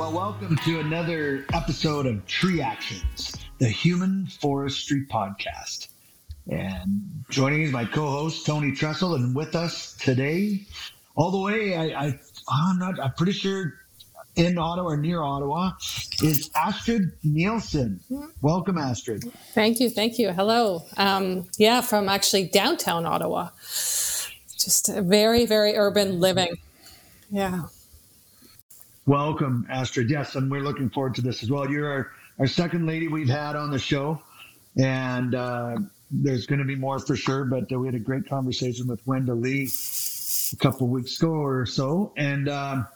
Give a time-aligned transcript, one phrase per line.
[0.00, 5.88] Well, welcome to another episode of Tree Actions, the Human Forestry Podcast.
[6.50, 10.62] And joining is my co-host Tony Tressel, and with us today,
[11.16, 12.18] all the way, I, I
[12.48, 13.74] I'm not, I'm pretty sure
[14.36, 15.72] in Ottawa or near Ottawa,
[16.22, 18.00] is Astrid Nielsen.
[18.40, 19.30] Welcome, Astrid.
[19.52, 20.30] Thank you, thank you.
[20.32, 20.82] Hello.
[20.96, 23.50] Um, yeah, from actually downtown Ottawa.
[24.58, 26.56] Just very, very urban living.
[27.30, 27.64] Yeah.
[29.06, 30.10] Welcome, Astrid.
[30.10, 31.68] Yes, and we're looking forward to this as well.
[31.70, 34.22] You're our, our second lady we've had on the show,
[34.76, 35.78] and uh,
[36.10, 37.44] there's going to be more for sure.
[37.44, 39.70] But uh, we had a great conversation with Wenda Lee
[40.52, 42.86] a couple weeks ago or so, and um,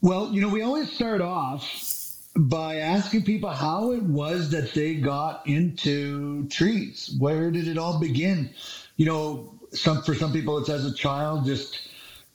[0.00, 4.94] well, you know, we always start off by asking people how it was that they
[4.94, 7.14] got into trees.
[7.18, 8.50] Where did it all begin?
[8.96, 11.90] You know, some for some people it's as a child just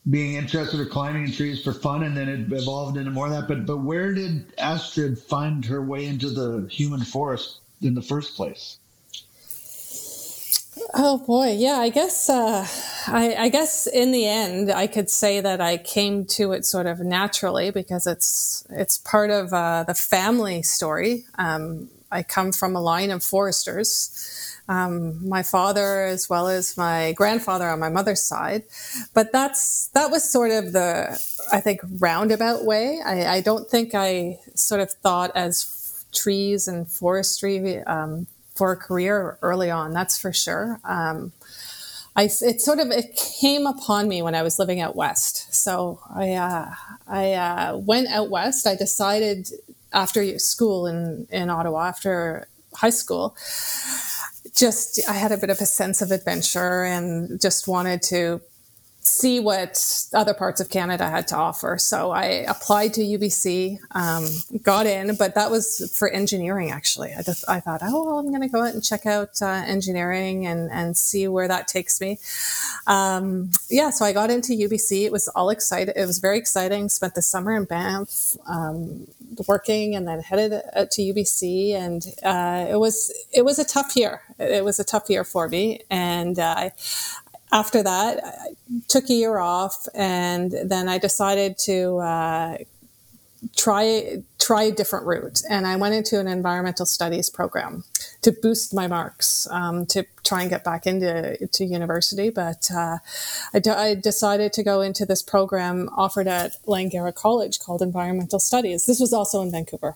[0.09, 3.31] being interested or climbing in trees for fun and then it evolved into more of
[3.31, 8.01] that but but where did astrid find her way into the human forest in the
[8.01, 8.77] first place
[10.93, 11.77] Oh boy, yeah.
[11.77, 12.65] I guess uh,
[13.07, 16.85] I, I, guess in the end, I could say that I came to it sort
[16.85, 21.25] of naturally because it's it's part of uh, the family story.
[21.35, 24.50] Um, I come from a line of foresters.
[24.69, 28.63] Um, my father, as well as my grandfather on my mother's side,
[29.13, 31.19] but that's that was sort of the
[31.51, 33.01] I think roundabout way.
[33.03, 38.77] I, I don't think I sort of thought as trees and forestry um, for a
[38.77, 39.93] career early on.
[39.93, 40.79] That's for sure.
[40.83, 41.31] Um,
[42.15, 45.53] I, it sort of it came upon me when I was living out west.
[45.53, 46.73] So I uh,
[47.07, 48.67] I uh, went out west.
[48.67, 49.49] I decided
[49.93, 53.35] after school in in Ottawa after high school,
[54.55, 58.41] just I had a bit of a sense of adventure and just wanted to
[59.03, 61.77] see what other parts of Canada had to offer.
[61.79, 64.27] So I applied to UBC, um,
[64.61, 67.11] got in, but that was for engineering actually.
[67.17, 69.63] I just I thought, oh well, I'm going to go out and check out uh,
[69.65, 72.19] engineering and and see where that takes me.
[72.85, 75.03] Um, yeah, so I got into UBC.
[75.05, 75.95] It was all excited.
[75.97, 76.87] It was very exciting.
[76.89, 78.37] Spent the summer in Banff.
[78.45, 79.07] Um,
[79.47, 80.51] working and then headed
[80.91, 85.09] to UBC and uh, it was it was a tough year it was a tough
[85.09, 86.69] year for me and uh,
[87.51, 88.55] after that, I
[88.87, 92.57] took a year off, and then I decided to uh,
[93.55, 95.41] try try a different route.
[95.49, 97.83] And I went into an environmental studies program
[98.21, 102.29] to boost my marks um, to try and get back into to university.
[102.29, 102.97] But uh,
[103.53, 108.39] I, d- I decided to go into this program offered at Langara College called Environmental
[108.39, 108.85] Studies.
[108.85, 109.95] This was also in Vancouver,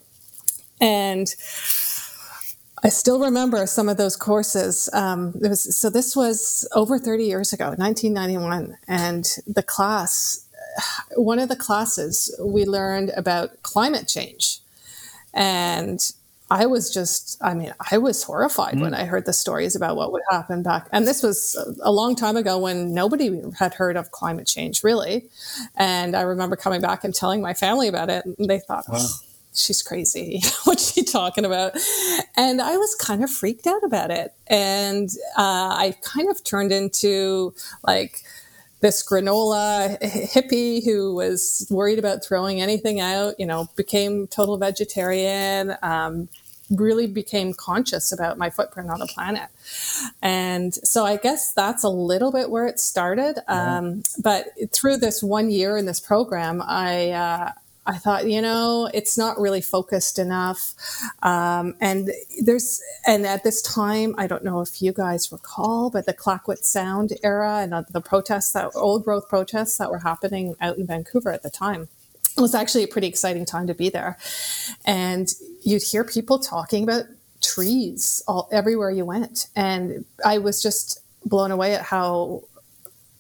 [0.82, 1.34] and
[2.86, 4.90] I still remember some of those courses.
[4.94, 10.46] Um, was, so this was over 30 years ago, 1991, and the class,
[11.16, 14.60] one of the classes, we learned about climate change,
[15.34, 16.00] and
[16.52, 18.82] I was just, I mean, I was horrified mm.
[18.82, 20.88] when I heard the stories about what would happen back.
[20.92, 25.26] And this was a long time ago when nobody had heard of climate change, really.
[25.76, 28.26] And I remember coming back and telling my family about it.
[28.26, 29.00] And they thought, wow.
[29.00, 29.20] oh,
[29.56, 30.42] she's crazy.
[30.66, 31.74] What's she talking about?
[32.36, 34.34] And I was kind of freaked out about it.
[34.48, 37.54] And uh, I kind of turned into
[37.86, 38.24] like
[38.82, 45.76] this granola hippie who was worried about throwing anything out, you know, became total vegetarian,
[45.82, 46.30] um,
[46.70, 49.50] really became conscious about my footprint on the planet.
[50.22, 53.40] And so I guess that's a little bit where it started.
[53.48, 57.52] Um, but through this one year in this program, I, uh,
[57.88, 60.74] I thought, you know, it's not really focused enough.
[61.22, 62.10] Um, and
[62.42, 66.64] there's, and at this time, I don't know if you guys recall, but the Clayoquot
[66.64, 71.32] Sound era and the protests that old growth protests that were happening out in Vancouver
[71.32, 71.88] at the time.
[72.38, 74.18] It was actually a pretty exciting time to be there.
[74.84, 75.32] And
[75.64, 77.06] you'd hear people talking about
[77.42, 79.48] trees all everywhere you went.
[79.56, 82.44] And I was just blown away at how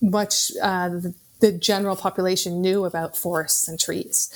[0.01, 1.13] much uh, the,
[1.45, 4.31] the general population knew about forests and trees.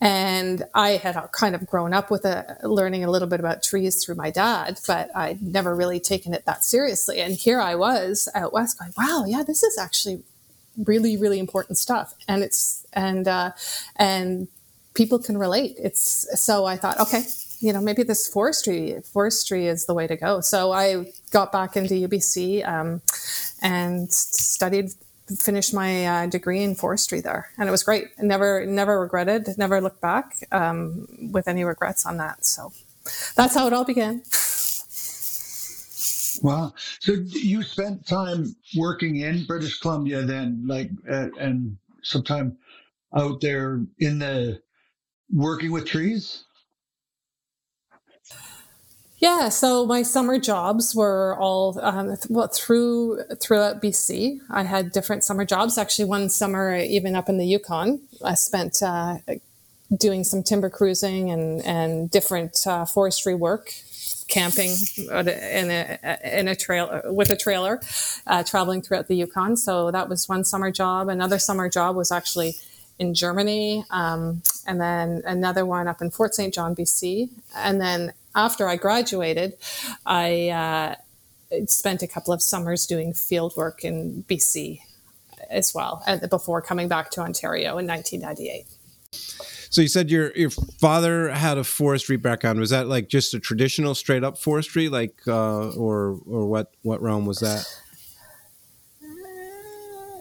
[0.00, 4.02] And I had kind of grown up with a, learning a little bit about trees
[4.02, 7.20] through my dad, but I'd never really taken it that seriously.
[7.20, 10.22] And here I was out west going, wow, yeah, this is actually
[10.78, 12.14] really, really important stuff.
[12.26, 13.50] And it's, and, uh,
[13.96, 14.48] and
[14.94, 15.76] people can relate.
[15.78, 17.24] It's, so I thought, okay,
[17.60, 20.40] you know, maybe this forestry forestry is the way to go.
[20.40, 23.02] So I got back into UBC um,
[23.60, 24.94] and studied
[25.36, 28.08] finished my uh, degree in forestry there, and it was great.
[28.18, 29.56] Never, never regretted.
[29.58, 32.44] Never looked back um, with any regrets on that.
[32.44, 32.72] So
[33.36, 34.22] that's how it all began.
[36.40, 36.72] Wow.
[37.00, 42.56] So you spent time working in British Columbia then, like, uh, and sometime
[43.14, 44.60] out there in the
[45.32, 46.44] working with trees?
[49.20, 54.38] Yeah, so my summer jobs were all um, well through throughout BC.
[54.48, 55.76] I had different summer jobs.
[55.76, 59.18] Actually, one summer even up in the Yukon, I spent uh,
[59.96, 63.72] doing some timber cruising and and different uh, forestry work,
[64.28, 67.80] camping in a in a trail with a trailer,
[68.28, 69.56] uh, traveling throughout the Yukon.
[69.56, 71.08] So that was one summer job.
[71.08, 72.54] Another summer job was actually
[73.00, 76.54] in Germany, um, and then another one up in Fort St.
[76.54, 79.54] John, BC, and then after I graduated,
[80.06, 80.94] I uh,
[81.66, 84.80] spent a couple of summers doing field work in BC
[85.50, 88.66] as well before coming back to Ontario in 1998.
[89.70, 92.58] So you said your your father had a forestry background.
[92.58, 97.02] Was that like just a traditional, straight up forestry, like, uh, or or what what
[97.02, 97.66] realm was that?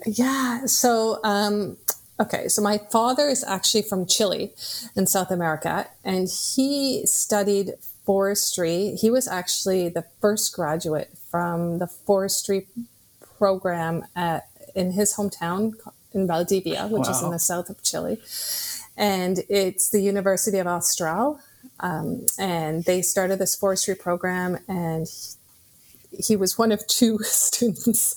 [0.06, 0.66] Yeah.
[0.66, 1.78] So um,
[2.19, 4.54] okay, so my father is actually from Chile
[4.96, 7.74] in South America, and he studied
[8.07, 8.95] forestry.
[8.95, 12.68] He was actually the first graduate from the forestry
[13.38, 15.74] program at, in his hometown
[16.13, 17.12] in Valdivia, which wow.
[17.12, 18.18] is in the south of Chile.
[18.95, 21.42] And it's the University of Austral.
[21.81, 25.06] Um, and they started this forestry program, and
[26.09, 28.15] he, he was one of two students.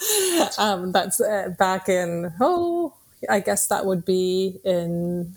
[0.57, 2.95] Um, that's uh, back in, oh,
[3.29, 5.37] I guess that would be in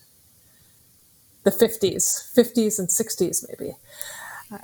[1.44, 3.74] the 50s, 50s and 60s, maybe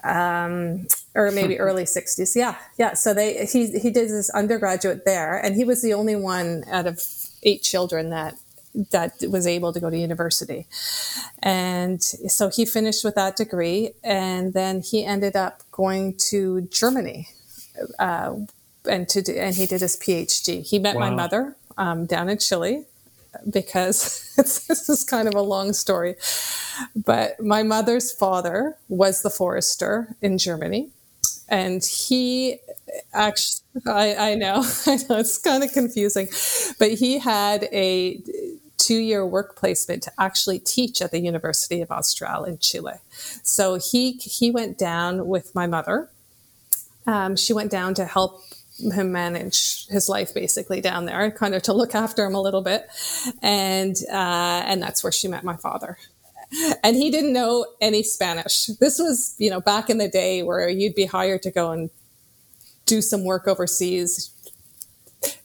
[0.03, 2.35] um, or maybe early 60s.
[2.35, 2.93] Yeah, yeah.
[2.93, 6.87] So they he he did his undergraduate there, and he was the only one out
[6.87, 7.01] of
[7.43, 8.35] eight children that
[8.91, 10.67] that was able to go to university.
[11.41, 17.29] And so he finished with that degree, and then he ended up going to Germany.
[17.97, 18.35] Uh,
[18.85, 20.65] and to do, and he did his PhD.
[20.65, 21.01] He met wow.
[21.01, 22.85] my mother um, down in Chile,
[23.49, 26.15] because this is kind of a long story.
[26.95, 30.89] But my mother's father was the forester in Germany.
[31.47, 32.59] And he
[33.13, 36.27] actually, I, I know, I know it's kind of confusing,
[36.77, 38.21] but he had a
[38.77, 42.93] two year work placement to actually teach at the University of Austral in Chile.
[43.43, 46.09] So he, he went down with my mother.
[47.05, 48.41] Um, she went down to help
[48.93, 52.61] him manage his life basically down there, kind of to look after him a little
[52.61, 52.87] bit,
[53.41, 55.97] and uh, and that's where she met my father.
[56.83, 58.65] And he didn't know any Spanish.
[58.79, 61.91] This was, you know, back in the day where you'd be hired to go and
[62.87, 64.31] do some work overseas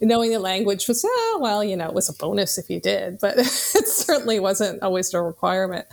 [0.01, 3.19] knowing the language was, oh, well, you know, it was a bonus if you did,
[3.21, 5.87] but it certainly wasn't always a requirement.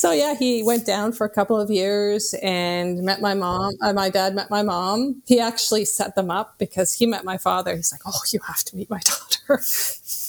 [0.00, 3.74] So yeah, he went down for a couple of years and met my mom.
[3.82, 5.20] Uh, my dad met my mom.
[5.26, 7.76] He actually set them up because he met my father.
[7.76, 9.62] He's like, oh, you have to meet my daughter,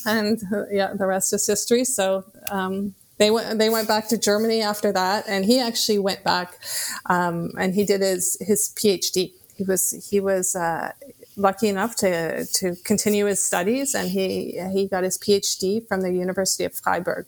[0.05, 1.85] and uh, yeah, the rest is history.
[1.85, 2.25] So.
[2.51, 3.59] Um, they went.
[3.59, 6.57] They went back to Germany after that, and he actually went back,
[7.05, 9.31] um, and he did his his PhD.
[9.55, 10.91] He was he was uh,
[11.35, 16.11] lucky enough to to continue his studies, and he he got his PhD from the
[16.11, 17.27] University of Freiburg.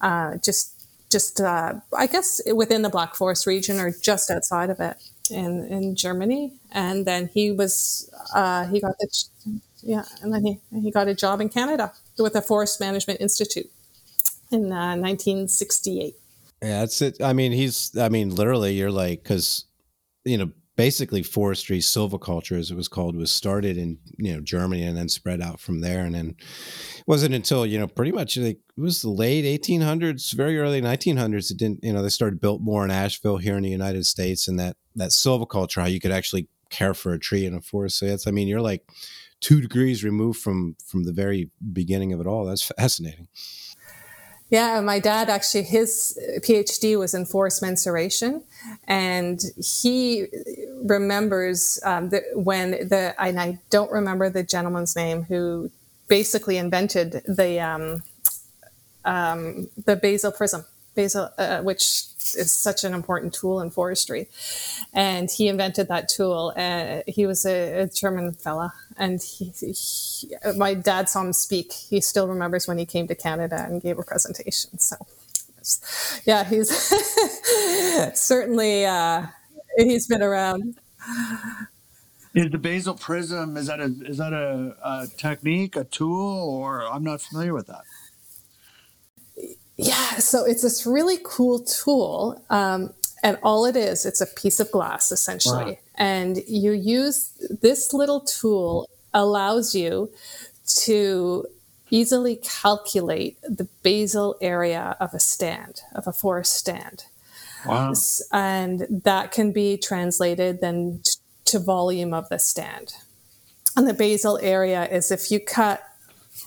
[0.00, 0.77] Uh, just
[1.10, 4.96] just uh, I guess within the Black Forest region or just outside of it
[5.30, 10.60] in in Germany, and then he was uh, he got the yeah, and then he
[10.80, 13.70] he got a job in Canada with the Forest Management Institute
[14.50, 16.14] in 1968.
[16.60, 17.22] Uh, yeah, that's it.
[17.22, 17.96] I mean, he's.
[17.96, 19.64] I mean, literally, you're like because
[20.24, 24.84] you know basically forestry silviculture as it was called was started in you know germany
[24.84, 26.04] and then spread out from there.
[26.04, 30.32] And then it wasn't until you know pretty much like it was the late 1800s
[30.34, 33.64] very early 1900s it didn't you know they started built more in asheville here in
[33.64, 37.44] the united states and that that silviculture how you could actually care for a tree
[37.44, 37.98] in a forest.
[37.98, 38.88] So that's i mean you're like
[39.40, 42.44] two degrees removed from from the very beginning of it all.
[42.44, 43.26] That's fascinating.
[44.50, 48.44] Yeah, my dad actually, his PhD was in forest mensuration,
[48.86, 50.26] and he
[50.84, 55.70] remembers um, the, when the, and I don't remember the gentleman's name who
[56.08, 58.02] basically invented the um,
[59.04, 62.04] um, the basal prism, basal, uh, which
[62.36, 64.28] is such an important tool in forestry.
[64.92, 66.52] And he invented that tool.
[66.56, 71.72] Uh, he was a, a German fella, and he, he, my dad saw him speak.
[71.72, 74.78] He still remembers when he came to Canada and gave a presentation.
[74.78, 74.96] So,
[76.24, 76.70] yeah, he's
[78.14, 79.26] certainly uh,
[79.76, 80.76] he's been around.
[82.34, 86.82] Is the basal prism is that a is that a, a technique, a tool, or
[86.82, 87.82] I'm not familiar with that?
[89.76, 92.42] Yeah, so it's this really cool tool.
[92.50, 95.64] Um, and all it is, it's a piece of glass essentially.
[95.64, 95.78] Wow.
[95.96, 100.10] And you use this little tool allows you
[100.84, 101.46] to
[101.90, 107.04] easily calculate the basal area of a stand, of a forest stand.
[107.66, 107.92] Wow.
[108.32, 111.02] And that can be translated then
[111.46, 112.94] to volume of the stand.
[113.76, 115.82] And the basal area is if you cut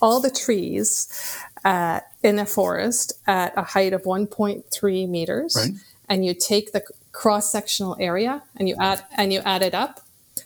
[0.00, 5.72] all the trees uh, in a forest at a height of 1.3 meters, right.
[6.08, 6.82] and you take the
[7.12, 10.00] cross sectional area and you add and you add it up,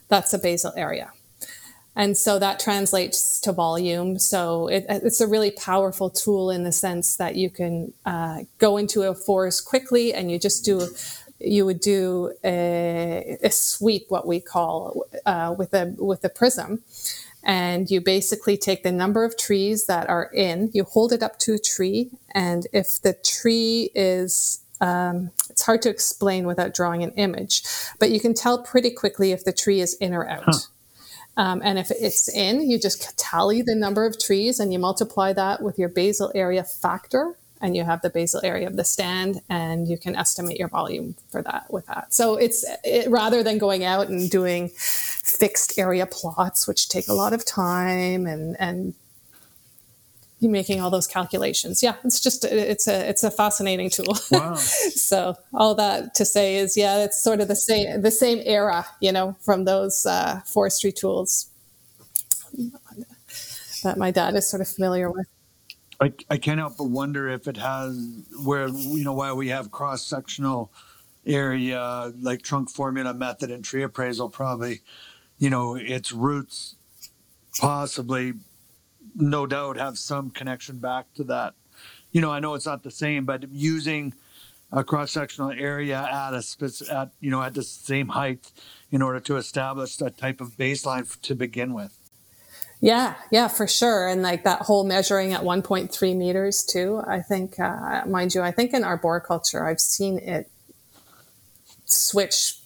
[0.09, 1.13] that's a basal area.
[1.97, 4.19] And so that translates to volume.
[4.19, 8.77] So it, it's a really powerful tool in the sense that you can uh, go
[8.77, 10.89] into a forest quickly and you just do,
[11.41, 16.83] you would do a, a sweep, what we call uh, with a with a prism,
[17.43, 21.39] and you basically take the number of trees that are in, you hold it up
[21.41, 27.03] to a tree, and if the tree is um, it's hard to explain without drawing
[27.03, 27.63] an image,
[27.99, 30.45] but you can tell pretty quickly if the tree is in or out.
[30.45, 30.59] Huh.
[31.37, 35.33] Um, and if it's in, you just tally the number of trees and you multiply
[35.35, 39.41] that with your basal area factor, and you have the basal area of the stand,
[39.49, 42.13] and you can estimate your volume for that with that.
[42.13, 47.15] So it's it, rather than going out and doing fixed area plots, which take a
[47.15, 48.95] lot of time and and
[50.41, 51.83] making all those calculations.
[51.83, 54.17] Yeah, it's just it's a it's a fascinating tool.
[54.31, 54.55] Wow.
[54.57, 58.87] so all that to say is, yeah, it's sort of the same the same era,
[59.01, 61.49] you know, from those uh, forestry tools
[63.83, 65.27] that my dad is sort of familiar with.
[66.01, 67.97] I, I can't help but wonder if it has
[68.45, 70.71] where you know why we have cross sectional
[71.25, 74.83] area like trunk formula method and tree appraisal probably
[75.39, 76.77] you know its roots
[77.59, 78.35] possibly
[79.17, 81.55] no doubt have some connection back to that.
[82.13, 84.15] You know, I know it's not the same, but using
[84.73, 88.53] a cross-sectional area at a spec- at you know at the same height
[88.91, 91.97] in order to establish that type of baseline to begin with.
[92.81, 94.07] Yeah, yeah, for sure.
[94.09, 97.03] And like that whole measuring at 1.3 meters too.
[97.07, 100.51] I think, uh, mind you, I think in arboriculture, I've seen it
[101.87, 102.59] switch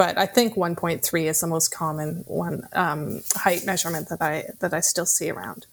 [0.00, 4.72] but I think 1.3 is the most common one um, height measurement that I that
[4.72, 5.66] I still see around.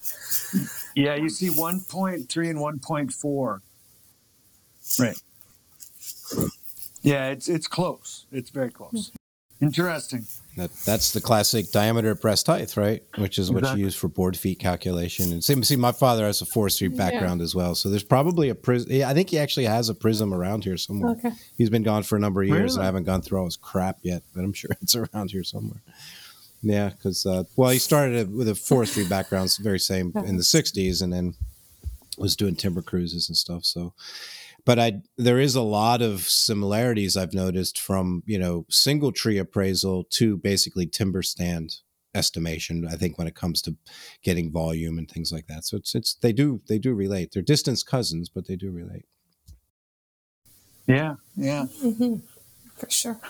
[0.95, 3.61] Yeah, you see 1.3 and 1.4.
[4.99, 5.21] Right.
[7.03, 8.25] Yeah, it's it's close.
[8.29, 9.11] It's very close.
[9.61, 10.25] Interesting.
[10.57, 13.03] That, that's the classic diameter breast height, right?
[13.19, 13.81] Which is what exactly.
[13.81, 15.31] you use for board feet calculation.
[15.31, 17.43] And see, see, my father has a forestry background yeah.
[17.43, 19.03] as well, so there's probably a prism.
[19.03, 21.11] I think he actually has a prism around here somewhere.
[21.11, 21.31] Okay.
[21.57, 22.73] He's been gone for a number of years, really?
[22.73, 25.43] and I haven't gone through all his crap yet, but I'm sure it's around here
[25.43, 25.83] somewhere.
[26.63, 31.03] Yeah, because uh, well, he started with a forestry background, very same in the '60s,
[31.03, 31.35] and then
[32.17, 33.63] was doing timber cruises and stuff.
[33.63, 33.93] So
[34.67, 39.37] but I there is a lot of similarities I've noticed from you know single tree
[39.37, 41.77] appraisal to basically timber stand
[42.13, 42.85] estimation.
[42.85, 43.77] I think when it comes to
[44.23, 47.31] getting volume and things like that, so it's it's they do they do relate.
[47.31, 49.05] They're distant cousins, but they do relate.
[50.85, 52.17] Yeah, yeah, mm-hmm.
[52.75, 53.21] for sure.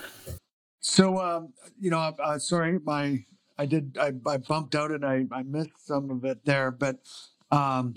[0.80, 3.24] So um, you know, uh, sorry, my
[3.56, 6.98] I did I, I bumped out and I I missed some of it there, but
[7.52, 7.94] um,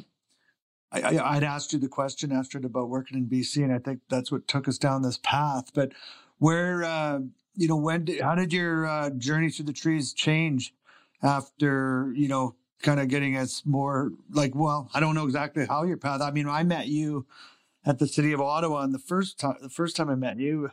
[0.92, 4.32] I, would asked you the question, Astrid, about working in BC, and I think that's
[4.32, 5.72] what took us down this path.
[5.74, 5.94] But
[6.38, 7.20] where, uh,
[7.56, 10.74] you know, when, did, how did your uh, journey through the trees change
[11.24, 15.84] after, you know, kind of getting us more like, well, I don't know exactly how
[15.84, 16.22] your path.
[16.22, 17.26] I mean, I met you
[17.86, 20.72] at the city of Ottawa, and the first time, the first time I met you,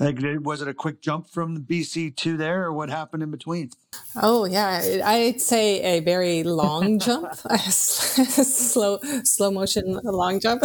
[0.00, 3.70] like, was it a quick jump from BC to there, or what happened in between?
[4.20, 10.62] Oh yeah, I'd say a very long jump, slow slow motion long jump.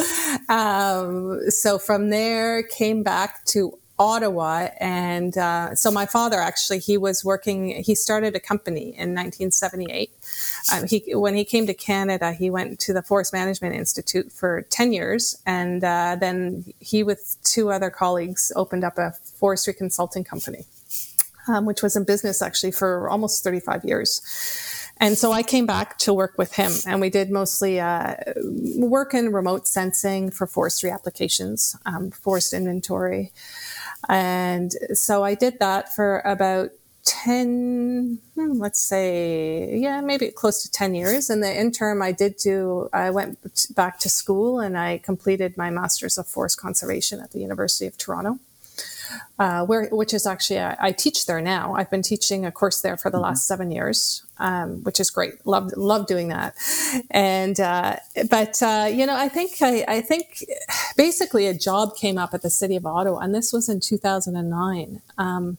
[0.50, 4.70] Um, so from there, came back to Ottawa.
[4.80, 10.12] And uh, so my father actually, he was working, he started a company in 1978.
[10.74, 14.64] Um, he, when he came to Canada, he went to the Forest Management Institute for
[14.70, 15.42] 10 years.
[15.46, 20.66] And uh, then he, with two other colleagues, opened up a forestry consulting company,
[21.48, 24.22] um, which was in business actually for almost 35 years.
[25.00, 28.16] And so I came back to work with him, and we did mostly uh,
[28.78, 33.32] work in remote sensing for forestry applications, um, forest inventory.
[34.10, 36.72] And so I did that for about
[37.06, 41.30] 10, hmm, let's say, yeah, maybe close to 10 years.
[41.30, 43.40] In the interim, I did do, I went
[43.76, 47.98] back to school and I completed my Master's of Forest Conservation at the University of
[47.98, 48.40] Toronto.
[49.40, 51.74] Uh, where, which is actually I, I, teach there now.
[51.74, 53.26] I've been teaching a course there for the mm-hmm.
[53.26, 55.46] last seven years, um, which is great.
[55.46, 56.56] Love love doing that.
[57.12, 57.98] And uh,
[58.30, 60.46] but uh, you know, I think I, I, think
[60.96, 65.02] basically a job came up at the city of Ottawa, and this was in 2009.
[65.18, 65.58] Um,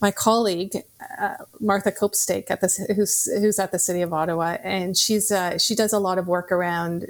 [0.00, 0.82] my colleague
[1.18, 5.58] uh, Martha Copestake at the who's who's at the City of Ottawa, and she's uh,
[5.58, 7.06] she does a lot of work around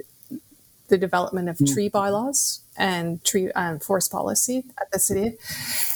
[0.89, 5.37] the development of tree bylaws and tree um, forest policy at the city.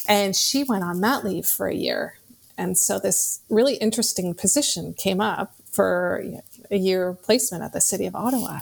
[0.07, 2.15] And she went on mat leave for a year.
[2.57, 6.23] And so this really interesting position came up for
[6.69, 8.59] a year placement at the city of Ottawa.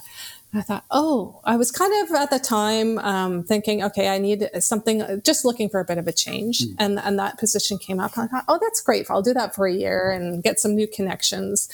[0.52, 4.50] I thought, oh, I was kind of at the time um, thinking, okay, I need
[4.60, 6.62] something, just looking for a bit of a change.
[6.62, 6.76] Mm.
[6.80, 8.18] And, and that position came up.
[8.18, 9.12] I thought, oh, that's great.
[9.12, 11.70] I'll do that for a year and get some new connections.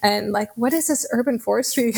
[0.00, 1.92] And like, what is this urban forestry?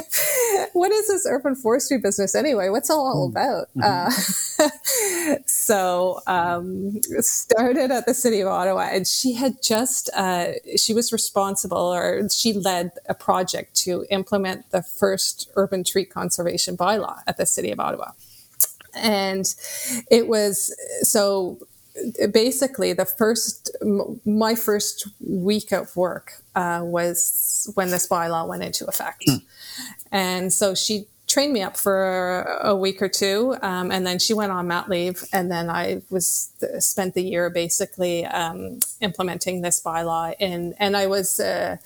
[0.72, 2.68] what is this urban forestry business anyway?
[2.68, 3.32] What's it all hmm.
[3.32, 3.68] about?
[3.76, 4.62] Mm-hmm.
[4.62, 10.94] Uh, so um, started at the city of Ottawa, and she had just uh, she
[10.94, 17.18] was responsible, or she led a project to implement the first urban tree conservation bylaw
[17.26, 18.12] at the city of Ottawa,
[18.94, 19.54] and
[20.10, 21.58] it was so
[22.32, 23.70] basically the first
[24.24, 29.42] my first week of work uh, was when this bylaw went into effect mm.
[30.10, 34.34] And so she trained me up for a week or two, um, and then she
[34.34, 39.80] went on mat leave, and then I was spent the year basically um, implementing this
[39.82, 41.78] bylaw in, and I was uh,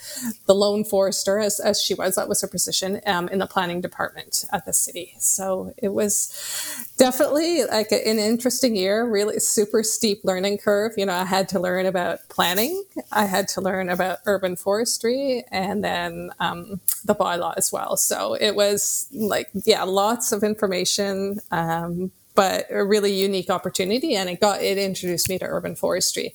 [0.47, 2.17] the lone forester as, as she was.
[2.17, 5.15] That was her position um, in the planning department at the city.
[5.19, 6.13] So it was
[6.99, 9.07] definitely like an interesting year.
[9.09, 10.93] Really super steep learning curve.
[10.97, 12.83] You know, I had to learn about planning.
[13.13, 17.97] I had to learn about urban forestry, and then um, the bylaw as well.
[17.97, 24.29] So it was like yeah, lots of information, um, but a really unique opportunity, and
[24.29, 26.35] it got it introduced me to urban forestry,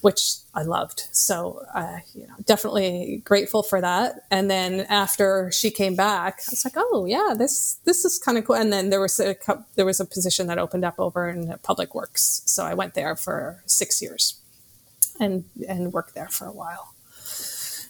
[0.00, 1.08] which I loved.
[1.12, 4.24] So uh, you know, definitely grateful for that.
[4.30, 8.38] And then after she came back, I was like, oh yeah, this this is kind
[8.38, 8.56] of cool.
[8.56, 9.36] And then there was a
[9.76, 13.14] there was a position that opened up over in public works, so I went there
[13.14, 14.40] for six years,
[15.20, 16.94] and and worked there for a while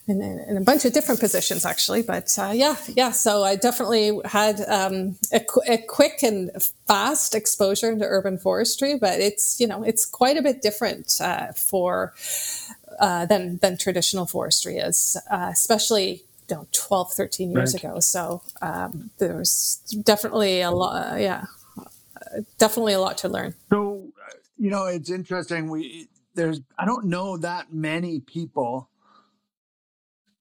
[0.08, 4.18] in, in, a bunch of different positions actually but uh, yeah yeah so i definitely
[4.24, 6.50] had um, a, a, quick and
[6.86, 11.52] fast exposure to urban forestry but it's you know it's quite a bit different uh,
[11.52, 12.14] for
[13.00, 17.84] uh, than than traditional forestry is uh, especially you know 12 13 years right.
[17.84, 21.44] ago so um, there's definitely a lot yeah
[22.58, 24.02] definitely a lot to learn so
[24.58, 28.88] you know it's interesting we there's i don't know that many people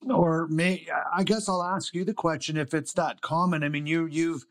[0.10, 3.64] or may I guess I'll ask you the question if it's that common.
[3.64, 4.46] I mean, you you've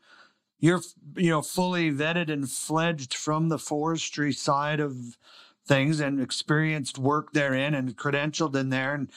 [0.61, 0.81] you're
[1.17, 5.17] you know fully vetted and fledged from the forestry side of
[5.65, 9.09] things and experienced work therein and credentialed in there and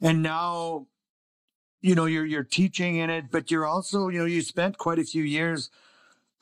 [0.00, 0.86] and now
[1.80, 4.98] you know you're you're teaching in it but you're also you know you spent quite
[4.98, 5.70] a few years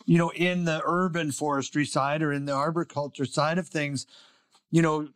[0.06, 4.06] you know in the urban forestry side or in the arboriculture side of things
[4.70, 5.08] you know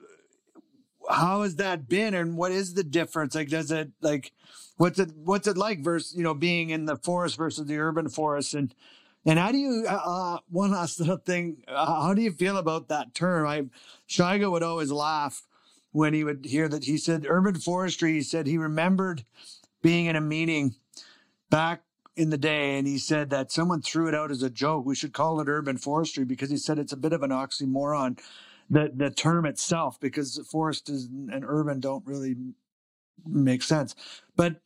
[1.11, 3.35] how has that been and what is the difference?
[3.35, 4.33] Like does it like
[4.77, 8.09] what's it what's it like versus you know being in the forest versus the urban
[8.09, 8.55] forest?
[8.55, 8.75] And
[9.27, 12.57] and how do you uh, uh one last little thing uh, how do you feel
[12.57, 13.47] about that term?
[13.47, 13.67] I
[14.09, 15.47] Shigo would always laugh
[15.93, 19.25] when he would hear that he said urban forestry he said he remembered
[19.83, 20.75] being in a meeting
[21.51, 21.83] back
[22.17, 24.87] in the day and he said that someone threw it out as a joke.
[24.87, 28.19] We should call it urban forestry because he said it's a bit of an oxymoron
[28.71, 32.37] the the term itself because forest is, and urban don't really
[33.27, 33.95] make sense.
[34.37, 34.57] But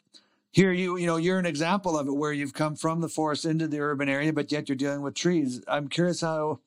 [0.51, 3.45] here you you know you're an example of it where you've come from the forest
[3.45, 5.63] into the urban area, but yet you're dealing with trees.
[5.69, 6.61] I'm curious how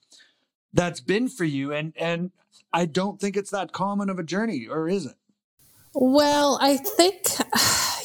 [0.73, 2.31] that's been for you, and and
[2.73, 5.15] I don't think it's that common of a journey, or is it?
[5.93, 7.27] Well, I think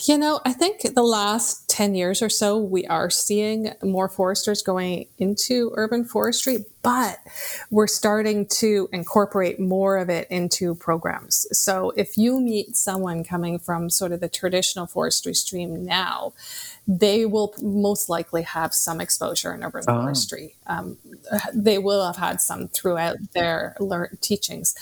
[0.09, 4.63] you know, I think the last 10 years or so, we are seeing more foresters
[4.63, 7.19] going into urban forestry, but
[7.71, 11.47] we're starting to incorporate more of it into programs.
[11.53, 16.33] So if you meet someone coming from sort of the traditional forestry stream now,
[16.87, 20.03] they will most likely have some exposure in urban oh.
[20.03, 20.55] forestry.
[20.67, 20.99] Um,
[21.55, 24.75] they will have had some throughout their learn- teachings.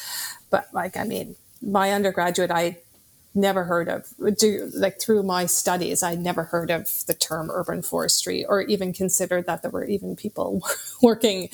[0.50, 2.78] But, like, I mean, my undergraduate, I
[3.34, 7.82] never heard of do like through my studies i never heard of the term urban
[7.82, 10.62] forestry or even considered that there were even people
[11.02, 11.48] working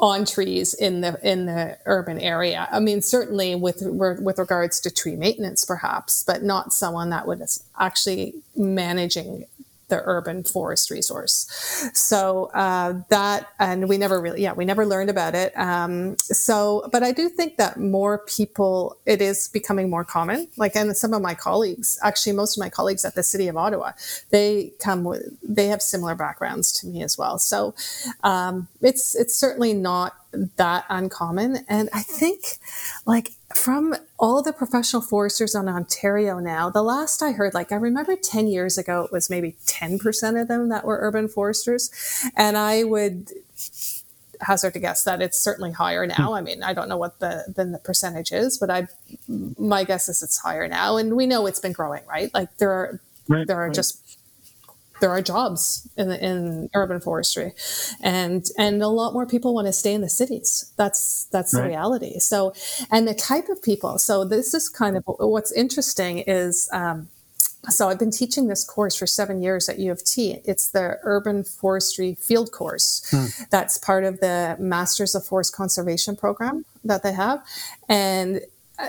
[0.00, 2.66] on trees in the in the urban area.
[2.72, 7.64] I mean certainly with with regards to tree maintenance perhaps but not someone that was
[7.78, 9.44] actually managing
[9.90, 11.46] the urban forest resource.
[11.92, 15.52] So uh, that, and we never really, yeah, we never learned about it.
[15.58, 20.48] Um, so, but I do think that more people, it is becoming more common.
[20.56, 23.56] Like, and some of my colleagues, actually, most of my colleagues at the City of
[23.56, 23.92] Ottawa,
[24.30, 27.38] they come with, they have similar backgrounds to me as well.
[27.38, 27.74] So
[28.22, 30.14] um, it's it's certainly not
[30.56, 31.64] that uncommon.
[31.68, 32.58] And I think,
[33.04, 37.76] like, from all the professional foresters in Ontario now, the last I heard, like, I
[37.76, 41.90] remember 10 years ago, it was maybe 10% of them that were urban foresters.
[42.36, 43.30] And I would
[44.40, 46.28] hazard to guess that it's certainly higher now.
[46.28, 46.34] Hmm.
[46.34, 48.88] I mean, I don't know what the then the percentage is, but I
[49.28, 50.96] my guess is it's higher now.
[50.96, 52.32] And we know it's been growing, right?
[52.32, 53.74] Like there are right, there are right.
[53.74, 54.09] just
[55.00, 57.52] there are jobs in in urban forestry,
[58.00, 60.72] and and a lot more people want to stay in the cities.
[60.76, 61.62] That's that's right.
[61.62, 62.18] the reality.
[62.18, 62.52] So,
[62.90, 63.98] and the type of people.
[63.98, 66.68] So this is kind of what's interesting is.
[66.72, 67.08] Um,
[67.68, 70.40] so I've been teaching this course for seven years at U of T.
[70.46, 73.06] It's the Urban Forestry Field Course.
[73.10, 73.26] Hmm.
[73.50, 77.44] That's part of the Masters of Forest Conservation program that they have,
[77.86, 78.40] and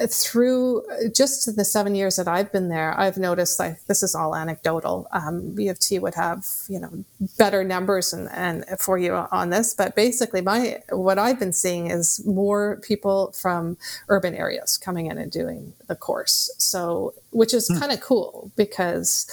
[0.09, 4.35] through just the seven years that I've been there, I've noticed like this is all
[4.35, 5.07] anecdotal.
[5.11, 7.03] Um, U of T would have you know
[7.37, 11.87] better numbers and, and for you on this, but basically my what I've been seeing
[11.87, 13.77] is more people from
[14.09, 16.53] urban areas coming in and doing the course.
[16.57, 17.79] So which is hmm.
[17.79, 19.27] kind of cool because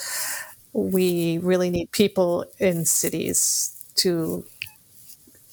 [0.73, 4.45] we really need people in cities to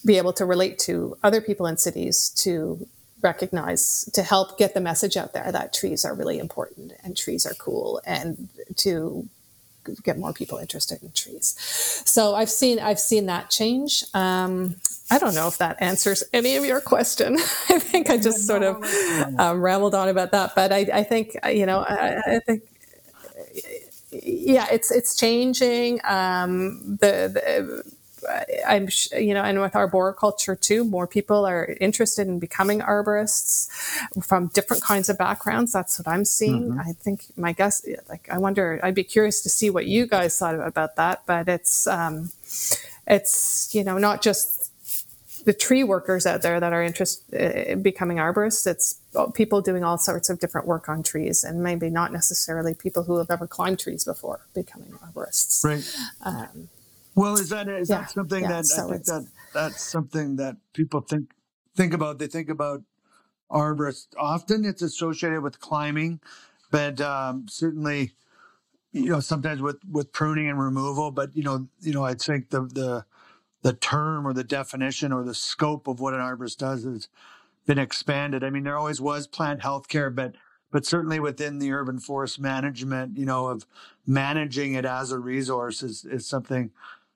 [0.05, 2.87] be able to relate to other people in cities to
[3.25, 7.45] recognize to help get the message out there that trees are really important and trees
[7.45, 9.27] are cool and to
[10.03, 11.55] get more people interested in trees.
[12.05, 14.03] So I've seen I've seen that change.
[14.13, 14.75] Um,
[15.11, 17.35] I don't know if that answers any of your question.
[17.69, 18.83] I think I just sort of
[19.39, 22.63] um, rambled on about that, but I, I think you know I, I, think
[24.11, 25.99] yeah, it's it's changing.
[26.03, 27.83] Um, the, the
[28.67, 33.69] I'm, you know, and with arboriculture too, more people are interested in becoming arborists
[34.23, 35.71] from different kinds of backgrounds.
[35.71, 36.71] That's what I'm seeing.
[36.71, 36.79] Mm-hmm.
[36.79, 40.37] I think my guess, like, I wonder, I'd be curious to see what you guys
[40.37, 42.31] thought about that, but it's, um,
[43.07, 44.71] it's, you know, not just
[45.45, 48.65] the tree workers out there that are interested in becoming arborists.
[48.65, 48.99] It's
[49.35, 53.19] people doing all sorts of different work on trees, and maybe not necessarily people who
[53.19, 55.63] have ever climbed trees before becoming arborists.
[55.63, 55.85] Right.
[56.23, 56.69] Um,
[57.15, 60.35] well, is that is yeah, that something yeah, that so I think that that's something
[60.35, 61.31] that people think
[61.75, 62.19] think about?
[62.19, 62.83] They think about
[63.49, 64.07] arborists.
[64.17, 66.19] Often it's associated with climbing,
[66.71, 68.11] but um, certainly,
[68.91, 71.11] you know, sometimes with with pruning and removal.
[71.11, 73.05] But you know, you know, I think the the
[73.61, 77.07] the term or the definition or the scope of what an arborist does has
[77.65, 78.43] been expanded.
[78.43, 80.35] I mean, there always was plant health care, but
[80.71, 83.65] but certainly within the urban forest management, you know, of
[84.05, 86.71] managing it as a resource is, is something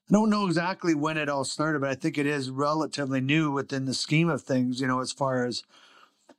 [0.09, 3.51] I don't know exactly when it all started, but I think it is relatively new
[3.51, 5.63] within the scheme of things, you know, as far as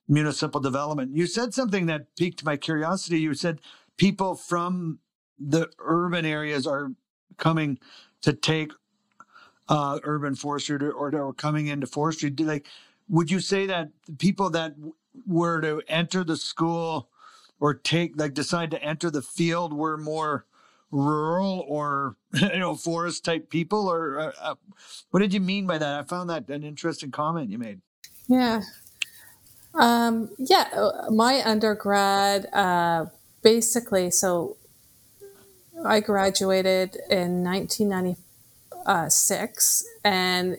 [0.09, 1.17] municipal development.
[1.17, 3.21] You said something that piqued my curiosity.
[3.21, 3.61] You said
[3.97, 5.01] people from
[5.39, 6.93] the urban areas are
[7.39, 7.79] coming
[8.23, 8.73] to take
[9.69, 12.31] uh, urban forestry or, or coming into forestry.
[12.39, 12.67] Like,
[13.09, 14.75] would you say that people that
[15.27, 17.09] were to enter the school
[17.61, 20.47] or take, like, decide to enter the field were more
[20.91, 24.57] rural or you know forest type people or uh, uh,
[25.11, 26.01] what did you mean by that?
[26.01, 27.81] I found that an interesting comment you made.
[28.29, 28.63] Yeah.
[29.75, 33.07] Um, yeah uh, my undergrad uh,
[33.41, 34.57] basically so
[35.85, 40.59] i graduated in 1996 and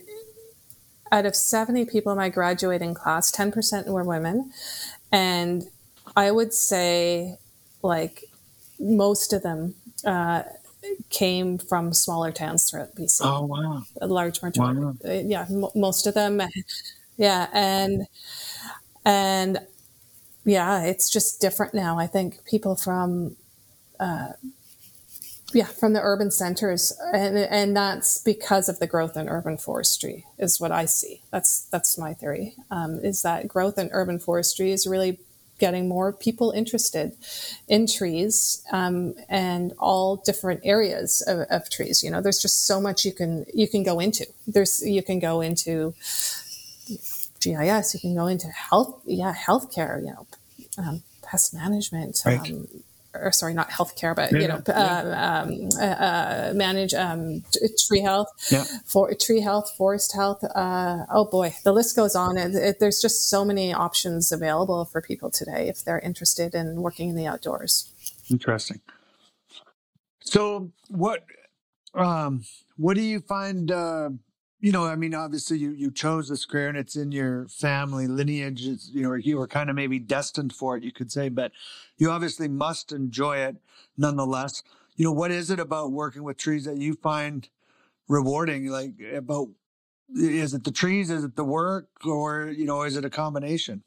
[1.12, 4.50] out of 70 people in my graduating class 10% were women.
[5.12, 5.64] And
[6.16, 7.36] i would say
[7.82, 8.24] like
[8.80, 10.42] most of them uh,
[11.10, 13.20] came from smaller towns throughout BC.
[13.24, 13.84] Oh wow!
[14.00, 14.94] A large majority, wow.
[15.04, 16.42] Uh, yeah, m- most of them,
[17.16, 18.06] yeah, and
[19.04, 19.60] and
[20.44, 21.98] yeah, it's just different now.
[21.98, 23.36] I think people from
[24.00, 24.32] uh,
[25.52, 30.24] yeah from the urban centers and and that's because of the growth in urban forestry
[30.38, 34.72] is what i see that's that's my theory um, is that growth in urban forestry
[34.72, 35.18] is really
[35.62, 37.12] getting more people interested
[37.68, 42.02] in trees um, and all different areas of, of, trees.
[42.02, 44.26] You know, there's just so much you can you can go into.
[44.44, 45.94] There's you can go into
[47.38, 47.94] GIS.
[47.94, 49.00] You can go into health.
[49.06, 50.00] Yeah, healthcare.
[50.04, 50.26] You know,
[50.78, 52.20] um, pest management.
[52.26, 52.40] Right.
[52.40, 52.66] Um,
[53.14, 55.42] or sorry, not healthcare, but yeah, you know, yeah.
[55.44, 57.42] uh, um, uh, uh, manage um,
[57.86, 58.64] tree health, yeah.
[58.84, 60.42] for tree health, forest health.
[60.44, 62.36] Uh, oh boy, the list goes on.
[62.36, 66.76] And it, there's just so many options available for people today if they're interested in
[66.82, 67.92] working in the outdoors.
[68.30, 68.80] Interesting.
[70.20, 71.24] So, what
[71.94, 72.44] um,
[72.76, 73.70] what do you find?
[73.70, 74.10] Uh,
[74.62, 78.06] you know, I mean, obviously you, you chose this career and it's in your family
[78.06, 78.64] lineage.
[78.64, 81.50] It's, you know, you were kind of maybe destined for it, you could say, but
[82.02, 83.56] you obviously must enjoy it
[83.96, 84.64] nonetheless.
[84.96, 87.48] You know, what is it about working with trees that you find
[88.08, 88.66] rewarding?
[88.66, 89.50] Like about
[90.12, 91.10] is it the trees?
[91.10, 91.86] Is it the work?
[92.04, 93.84] Or, you know, is it a combination?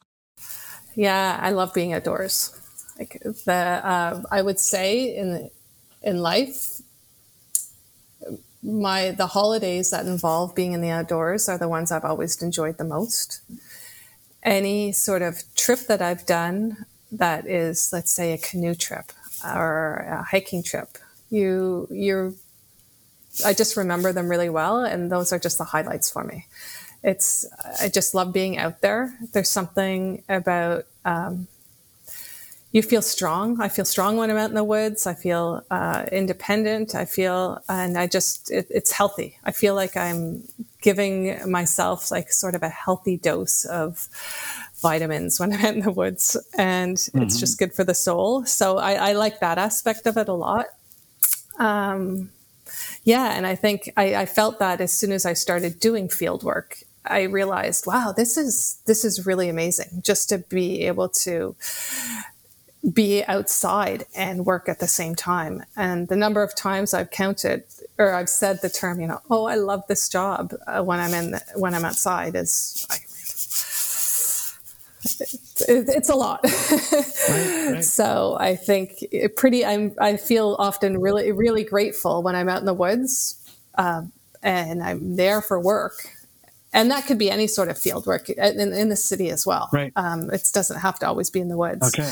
[0.95, 2.58] Yeah, I love being outdoors.
[2.97, 5.51] Like the, uh, I would say in,
[6.01, 6.82] in life,
[8.63, 12.78] my the holidays that involve being in the outdoors are the ones I've always enjoyed
[12.78, 13.41] the most.
[14.41, 19.12] Any sort of trip that I've done that is, let's say, a canoe trip
[19.44, 20.98] or a hiking trip,
[21.30, 22.34] you you're
[23.46, 26.48] I just remember them really well, and those are just the highlights for me.
[27.04, 27.46] It's
[27.82, 29.18] I just love being out there.
[29.34, 31.48] There's something about um,
[32.76, 33.62] you feel strong.
[33.62, 35.08] I feel strong when I'm out in the woods.
[35.08, 36.94] I feel uh, independent.
[36.94, 39.38] I feel, and I just, it, it's healthy.
[39.46, 40.44] I feel like I'm
[40.82, 44.10] giving myself like sort of a healthy dose of
[44.89, 47.21] vitamins when I'm out in the woods, and mm-hmm.
[47.24, 48.45] it's just good for the soul.
[48.45, 50.67] So I, I, like that aspect of it a lot.
[51.60, 52.30] Um,
[53.04, 56.43] yeah, and I think I, I felt that as soon as I started doing field
[56.43, 60.02] work I realized, wow, this is this is really amazing.
[60.04, 61.56] Just to be able to
[62.93, 65.63] be outside and work at the same time.
[65.76, 67.63] And the number of times I've counted
[67.98, 71.13] or I've said the term, you know, oh, I love this job uh, when I'm
[71.13, 72.86] in the, when I'm outside is.
[72.89, 72.98] I,
[75.19, 76.41] it's a lot.
[76.43, 77.84] right, right.
[77.84, 79.65] So I think pretty.
[79.65, 79.93] I'm.
[79.99, 83.36] I feel often really, really grateful when I'm out in the woods,
[83.75, 84.04] uh,
[84.43, 86.14] and I'm there for work
[86.76, 89.70] and that could be any sort of field work in, in the city as well.
[89.72, 89.94] Right.
[89.96, 91.88] Um, it doesn't have to always be in the woods.
[91.88, 92.12] Okay.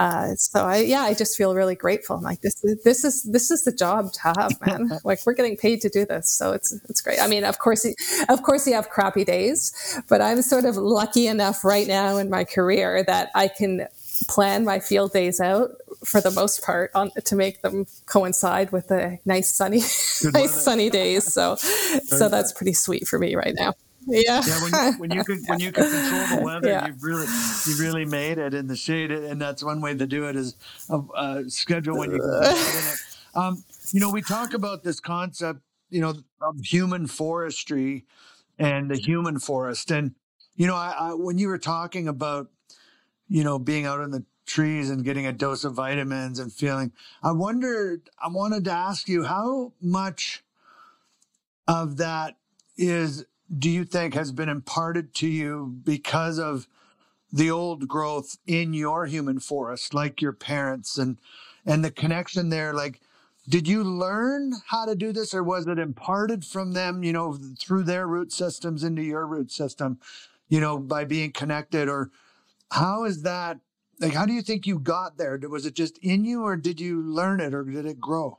[0.00, 2.16] Uh, so I, yeah, I just feel really grateful.
[2.16, 4.98] I'm like, this, this is, this is the job to have, man.
[5.04, 6.28] like we're getting paid to do this.
[6.28, 7.20] So it's, it's great.
[7.20, 7.86] I mean, of course,
[8.28, 12.28] of course you have crappy days, but I'm sort of lucky enough right now in
[12.28, 13.86] my career that I can
[14.28, 15.70] plan my field days out
[16.04, 19.78] for the most part on to make them coincide with the nice sunny
[20.32, 21.54] nice sunny days so
[22.04, 23.72] so that's pretty sweet for me right now
[24.06, 24.42] yeah.
[24.46, 24.62] Yeah.
[24.62, 26.86] When you, when you can when you can control the weather, yeah.
[26.86, 27.26] you've really
[27.66, 30.56] you really made it in the shade, and that's one way to do it is
[30.88, 32.96] a, a schedule when you can it.
[33.32, 38.04] Um, you know, we talk about this concept, you know, of human forestry
[38.58, 40.16] and the human forest, and
[40.56, 42.50] you know, I, I when you were talking about,
[43.28, 46.90] you know, being out in the trees and getting a dose of vitamins and feeling,
[47.22, 50.42] I wondered, I wanted to ask you how much
[51.68, 52.36] of that
[52.76, 53.24] is
[53.56, 56.68] do you think has been imparted to you because of
[57.32, 61.18] the old growth in your human forest like your parents and
[61.66, 62.72] and the connection there?
[62.72, 63.00] Like
[63.48, 67.38] did you learn how to do this or was it imparted from them you know
[67.58, 69.98] through their root systems into your root system
[70.48, 71.88] you know by being connected?
[71.88, 72.10] Or
[72.72, 73.58] how is that
[74.00, 75.38] like how do you think you got there?
[75.48, 78.38] Was it just in you or did you learn it or did it grow?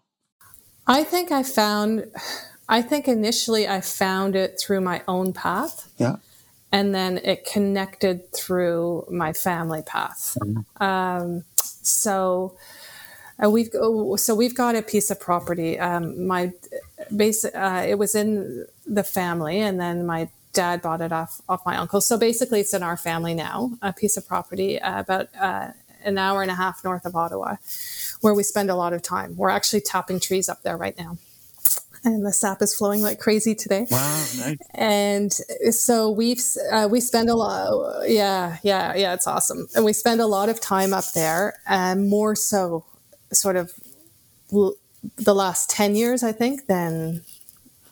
[0.87, 2.05] I think i found
[2.71, 5.91] I think initially I found it through my own path.
[5.97, 6.15] Yeah.
[6.71, 10.37] And then it connected through my family path.
[10.41, 10.81] Mm-hmm.
[10.81, 12.55] Um, so
[13.43, 13.69] uh, we've
[14.15, 15.77] so we've got a piece of property.
[15.77, 16.53] Um, my
[17.13, 21.65] base uh, it was in the family, and then my dad bought it off off
[21.65, 21.99] my uncle.
[21.99, 23.71] So basically, it's in our family now.
[23.81, 25.71] A piece of property uh, about uh,
[26.05, 27.57] an hour and a half north of Ottawa,
[28.21, 29.35] where we spend a lot of time.
[29.35, 31.17] We're actually tapping trees up there right now
[32.03, 33.87] and the sap is flowing like crazy today.
[33.89, 34.57] Wow, nice.
[34.73, 35.31] And
[35.73, 38.09] so we've uh, we spend a lot.
[38.09, 39.13] Yeah, yeah, yeah.
[39.13, 42.85] It's awesome, and we spend a lot of time up there, and more so,
[43.31, 43.71] sort of
[44.51, 47.23] the last ten years, I think, than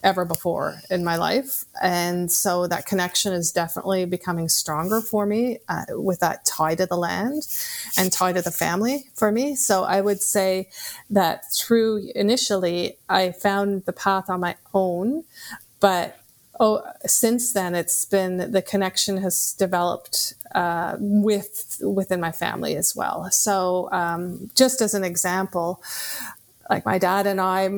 [0.03, 1.65] ever before in my life.
[1.81, 6.85] And so that connection is definitely becoming stronger for me uh, with that tie to
[6.85, 7.47] the land
[7.97, 9.55] and tie to the family for me.
[9.55, 10.69] So I would say
[11.09, 15.23] that through initially, I found the path on my own,
[15.79, 16.19] but
[16.59, 22.95] oh, since then it's been the connection has developed uh, with within my family as
[22.95, 23.29] well.
[23.31, 25.81] So um, just as an example,
[26.69, 27.69] like my dad and I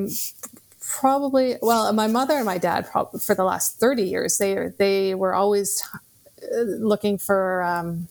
[0.99, 5.15] probably well my mother and my dad probably for the last 30 years they they
[5.15, 5.83] were always
[6.43, 8.07] uh, looking for um,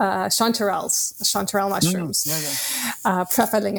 [0.00, 2.24] uh, chanterelles, chanterelle mushrooms.
[2.24, 3.20] Mm, yeah, yeah.
[3.20, 3.24] Uh,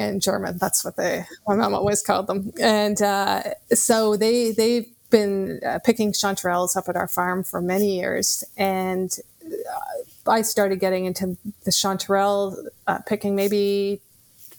[0.00, 0.58] in German.
[0.58, 2.52] That's what they, my mom always called them.
[2.60, 3.42] And uh,
[3.72, 8.44] so they, they've been uh, picking chanterelles up at our farm for many years.
[8.56, 9.14] And
[9.44, 14.00] uh, I started getting into the chanterelle uh, picking maybe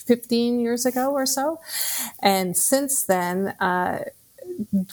[0.08, 1.60] 15 years ago or so.
[2.22, 4.06] And since then, uh,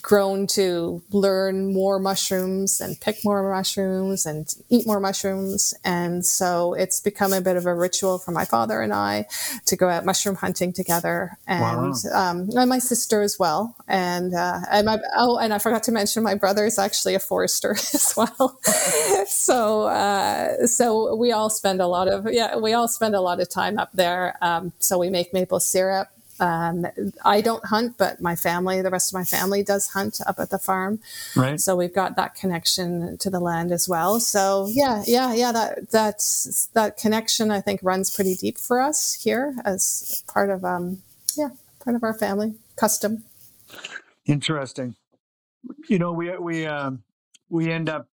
[0.03, 5.75] grown to learn more mushrooms and pick more mushrooms and eat more mushrooms.
[5.85, 9.27] And so it's become a bit of a ritual for my father and I
[9.67, 12.31] to go out mushroom hunting together and, wow.
[12.31, 13.77] um, and my sister as well.
[13.89, 17.21] And, uh, and my, oh, and I forgot to mention my brother is actually a
[17.21, 18.59] forester as well.
[19.27, 23.41] so, uh, so we all spend a lot of, yeah, we all spend a lot
[23.41, 24.37] of time up there.
[24.43, 26.09] Um, so we make maple syrup
[26.41, 26.87] um,
[27.25, 30.51] I don't hunt, but my family, the rest of my family does hunt up at
[30.51, 31.01] the farm.
[31.37, 31.61] Right.
[31.61, 34.21] So we've got that connection to the land as well.
[34.21, 35.53] So yeah, yeah, yeah.
[35.53, 40.65] That that's that connection I think runs pretty deep for us here as part of
[40.65, 41.03] um
[41.37, 41.51] yeah
[41.85, 43.25] part of our family custom.
[44.27, 44.97] Interesting.
[45.89, 47.03] You know, we we um,
[47.49, 48.09] we end up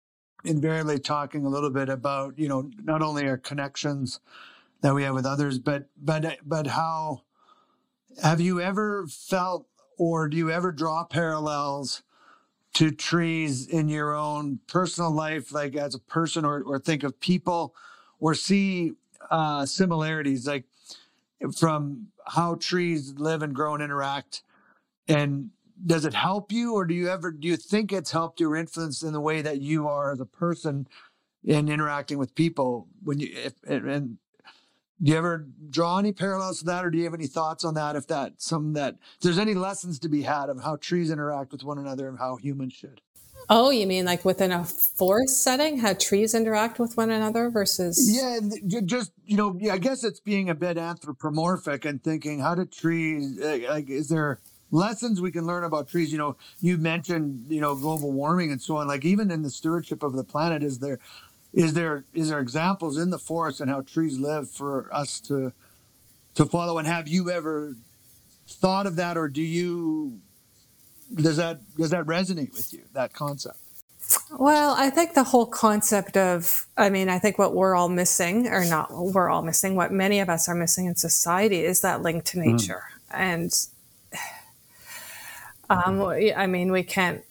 [0.44, 4.20] invariably talking a little bit about you know not only our connections
[4.82, 7.22] that we have with others, but but but how
[8.22, 9.66] have you ever felt
[9.98, 12.02] or do you ever draw parallels
[12.74, 17.18] to trees in your own personal life, like as a person, or, or think of
[17.20, 17.74] people,
[18.20, 18.92] or see
[19.30, 20.64] uh, similarities, like
[21.56, 24.42] from how trees live and grow and interact?
[25.08, 25.50] And
[25.84, 29.02] does it help you, or do you ever do you think it's helped your influence
[29.02, 30.86] in the way that you are as a person
[31.44, 34.18] in interacting with people when you if, and
[35.02, 37.74] do you ever draw any parallels to that or do you have any thoughts on
[37.74, 41.10] that if that's something that if there's any lessons to be had of how trees
[41.10, 43.00] interact with one another and how humans should?
[43.48, 48.08] Oh you mean like within a forest setting how trees interact with one another versus
[48.08, 48.38] yeah
[48.84, 52.64] just you know yeah, i guess it's being a bit anthropomorphic and thinking how do
[52.64, 54.38] trees uh, like is there
[54.70, 56.12] lessons we can learn about trees?
[56.12, 58.86] You know you mentioned you know global warming and so on.
[58.86, 60.98] Like even in the stewardship of the planet is there
[61.52, 65.52] is there is there examples in the forest and how trees live for us to
[66.34, 67.76] to follow and have you ever
[68.46, 70.18] thought of that or do you
[71.14, 73.58] does that does that resonate with you that concept
[74.38, 78.46] well i think the whole concept of i mean i think what we're all missing
[78.46, 82.02] or not we're all missing what many of us are missing in society is that
[82.02, 82.52] link to hmm.
[82.52, 83.18] nature mm.
[83.18, 83.66] and
[85.68, 86.00] um,
[86.36, 87.22] i mean we can't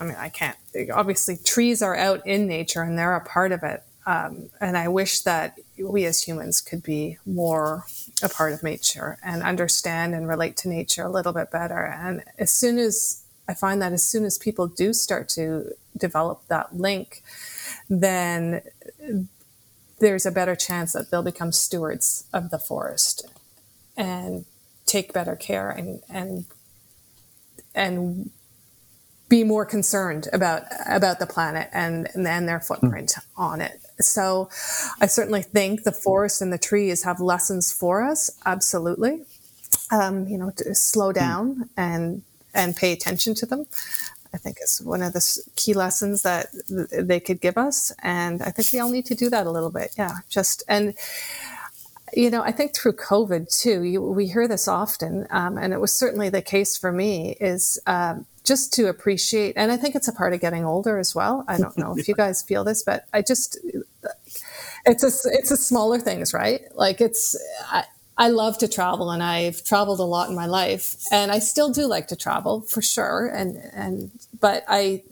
[0.00, 0.56] I mean, I can't.
[0.92, 3.82] Obviously, trees are out in nature and they're a part of it.
[4.06, 7.84] Um, and I wish that we as humans could be more
[8.22, 11.84] a part of nature and understand and relate to nature a little bit better.
[11.84, 16.46] And as soon as I find that as soon as people do start to develop
[16.48, 17.22] that link,
[17.90, 18.62] then
[19.98, 23.28] there's a better chance that they'll become stewards of the forest
[23.96, 24.44] and
[24.86, 26.46] take better care and and
[27.74, 28.30] and
[29.28, 33.22] be more concerned about about the planet and and their footprint mm.
[33.36, 33.80] on it.
[34.00, 34.48] So,
[35.00, 38.30] I certainly think the forest and the trees have lessons for us.
[38.46, 39.22] Absolutely,
[39.90, 41.68] um, you know, to slow down mm.
[41.76, 42.22] and
[42.54, 43.66] and pay attention to them.
[44.32, 48.50] I think is one of the key lessons that they could give us, and I
[48.50, 49.94] think we all need to do that a little bit.
[49.96, 50.94] Yeah, just and
[52.14, 55.80] you know, I think through COVID too, you, we hear this often, um, and it
[55.80, 57.36] was certainly the case for me.
[57.40, 61.14] Is um, just to appreciate, and I think it's a part of getting older as
[61.14, 61.44] well.
[61.46, 63.58] I don't know if you guys feel this, but I just
[64.86, 66.62] it's a it's a smaller things, right?
[66.74, 67.36] Like it's
[67.70, 67.84] I,
[68.16, 71.70] I love to travel, and I've traveled a lot in my life, and I still
[71.70, 73.28] do like to travel for sure.
[73.28, 75.02] And and but I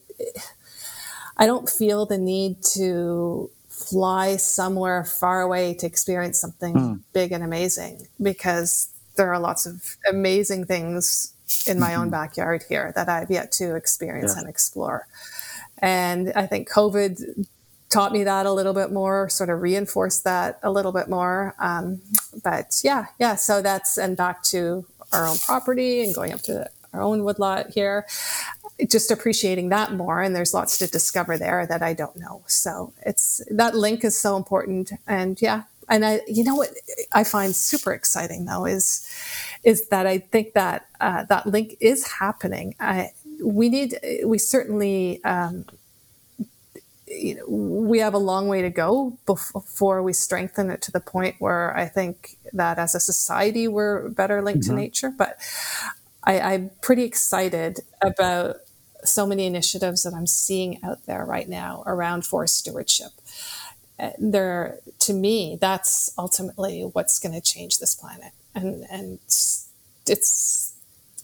[1.36, 7.00] I don't feel the need to fly somewhere far away to experience something mm.
[7.12, 11.34] big and amazing because there are lots of amazing things
[11.66, 12.02] in my mm-hmm.
[12.02, 14.40] own backyard here that I've yet to experience yeah.
[14.40, 15.06] and explore.
[15.78, 17.46] And I think COVID
[17.88, 21.54] taught me that a little bit more, sort of reinforced that a little bit more.
[21.58, 22.00] Um,
[22.42, 23.36] but yeah, yeah.
[23.36, 27.70] So that's and back to our own property and going up to our own woodlot
[27.70, 28.06] here,
[28.88, 30.20] just appreciating that more.
[30.20, 32.42] And there's lots to discover there that I don't know.
[32.46, 34.92] So it's that link is so important.
[35.06, 36.70] And yeah, and I, you know what
[37.12, 39.08] I find super exciting though is
[39.64, 42.74] is that I think that uh, that link is happening.
[42.80, 43.10] I,
[43.42, 45.64] we need, we certainly, um,
[47.06, 51.00] you know, we have a long way to go before we strengthen it to the
[51.00, 54.76] point where I think that as a society we're better linked mm-hmm.
[54.76, 55.12] to nature.
[55.16, 55.38] But
[56.24, 58.56] I, I'm pretty excited about
[59.04, 63.12] so many initiatives that I'm seeing out there right now around forest stewardship.
[63.98, 69.18] Uh, there, to me, that's ultimately what's going to change this planet and and
[70.06, 70.66] it's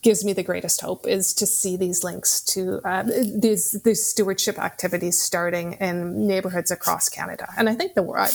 [0.03, 4.59] gives me the greatest hope is to see these links to uh, these these stewardship
[4.59, 8.31] activities starting in neighborhoods across Canada, and I think the world.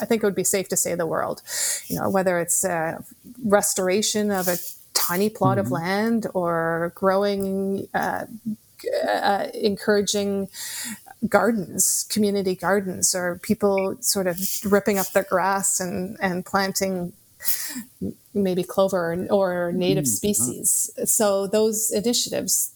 [0.00, 1.42] I think it would be safe to say the world,
[1.86, 3.04] you know, whether it's a
[3.44, 4.56] restoration of a
[4.94, 5.66] tiny plot mm-hmm.
[5.66, 8.24] of land or growing, uh,
[9.06, 10.48] uh, encouraging
[11.28, 17.12] gardens, community gardens, or people sort of ripping up their grass and, and planting
[18.34, 20.90] maybe clover or, or native mm, species.
[21.04, 22.72] So those initiatives,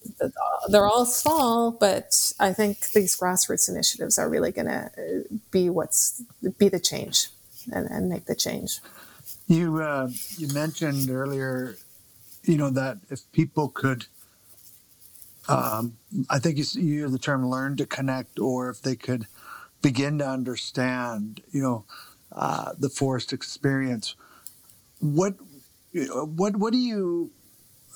[0.68, 4.90] they're all small, but I think these grassroots initiatives are really going to
[5.50, 6.22] be what's
[6.58, 7.28] be the change
[7.72, 8.80] and, and make the change.
[9.48, 11.76] You uh, you mentioned earlier,
[12.44, 14.06] you know that if people could,
[15.48, 15.96] um,
[16.30, 19.26] I think you, you use the term "learn to connect," or if they could
[19.82, 21.84] begin to understand, you know,
[22.30, 24.14] uh, the forest experience
[25.02, 25.34] what
[26.00, 27.32] what what do you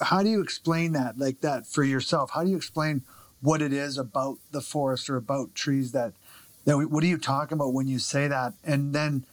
[0.00, 2.32] how do you explain that like that for yourself?
[2.34, 3.02] How do you explain
[3.40, 6.14] what it is about the forest or about trees that
[6.64, 8.54] that what are you talking about when you say that?
[8.64, 9.24] And then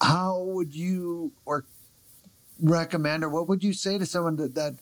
[0.00, 1.66] how would you or
[2.58, 4.76] recommend or what would you say to someone that, that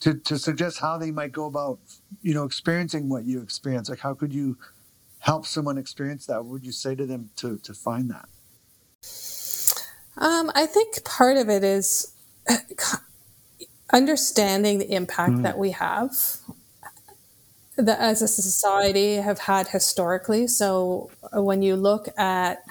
[0.00, 1.80] to, to suggest how they might go about
[2.22, 3.90] you know experiencing what you experience?
[3.90, 4.56] Like how could you
[5.18, 6.44] help someone experience that?
[6.44, 8.28] What would you say to them to to find that
[10.18, 12.12] um, I think part of it is
[13.92, 15.42] understanding the impact mm.
[15.42, 16.12] that we have
[17.76, 20.46] that as a society have had historically.
[20.46, 22.62] So uh, when you look at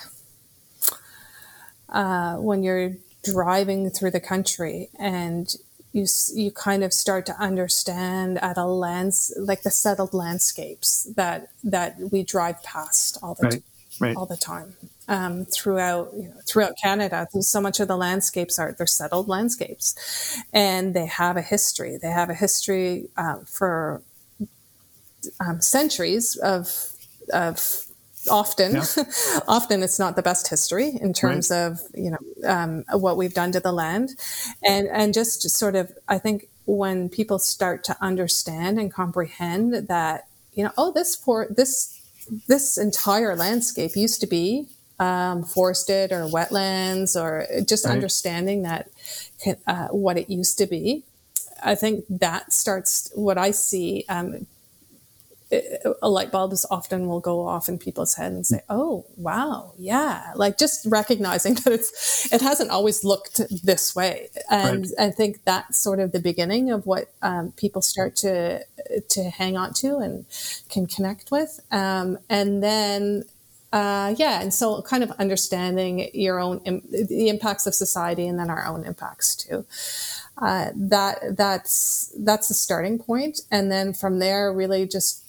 [1.89, 5.55] uh, when you're driving through the country and
[5.91, 11.49] you you kind of start to understand at a lens like the settled landscapes that
[11.63, 13.63] that we drive past all the right,
[13.99, 14.15] right.
[14.17, 14.73] all the time
[15.07, 17.27] um, throughout you know, throughout Canada.
[17.39, 21.97] So much of the landscapes are they're settled landscapes, and they have a history.
[22.01, 24.01] They have a history uh, for
[25.39, 26.93] um, centuries of
[27.31, 27.85] of
[28.29, 28.83] often yeah.
[29.47, 31.57] often it's not the best history in terms right.
[31.57, 34.09] of you know um, what we've done to the land
[34.65, 40.27] and and just sort of i think when people start to understand and comprehend that
[40.53, 42.01] you know oh this for this
[42.47, 44.67] this entire landscape used to be
[45.03, 47.91] um, forested or wetlands or just right.
[47.91, 48.89] understanding that
[49.67, 51.03] uh, what it used to be.
[51.63, 54.05] I think that starts what I see.
[54.07, 54.47] Um,
[56.01, 60.31] a light bulbs often will go off in people's head and say, "Oh, wow, yeah!"
[60.35, 65.07] Like just recognizing that it's it hasn't always looked this way, and right.
[65.07, 68.65] I think that's sort of the beginning of what um, people start to
[69.09, 70.25] to hang on to and
[70.69, 73.23] can connect with, um, and then
[73.73, 78.37] uh, yeah, and so kind of understanding your own Im- the impacts of society and
[78.37, 79.65] then our own impacts too.
[80.37, 85.23] Uh, that that's that's the starting point, and then from there, really just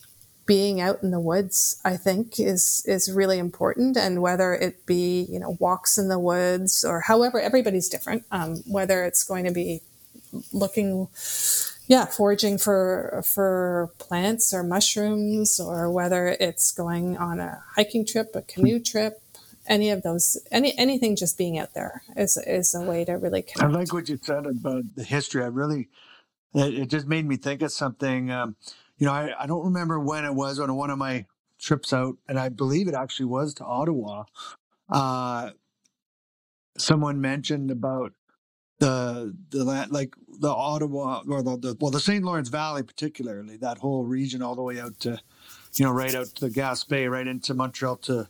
[0.45, 3.97] being out in the woods, I think, is is really important.
[3.97, 8.25] And whether it be you know walks in the woods or however, everybody's different.
[8.31, 9.81] Um, whether it's going to be
[10.53, 11.09] looking
[11.87, 18.35] yeah, foraging for for plants or mushrooms, or whether it's going on a hiking trip,
[18.35, 19.21] a canoe trip,
[19.67, 23.43] any of those, any anything, just being out there is is a way to really
[23.43, 23.63] connect.
[23.63, 25.43] I like what you said about the history.
[25.43, 25.89] I really,
[26.55, 28.31] it, just made me think of something.
[28.31, 28.57] Um,
[28.97, 31.27] you know, I, I don't remember when it was on one of my
[31.59, 34.25] trips out, and I believe it actually was to Ottawa.
[34.89, 35.51] Uh,
[36.79, 38.13] someone mentioned about
[38.85, 42.25] the the like the Ottawa or the, the well the St.
[42.25, 45.19] Lawrence Valley particularly that whole region all the way out to
[45.75, 48.29] you know right out to the Gaspé right into Montreal to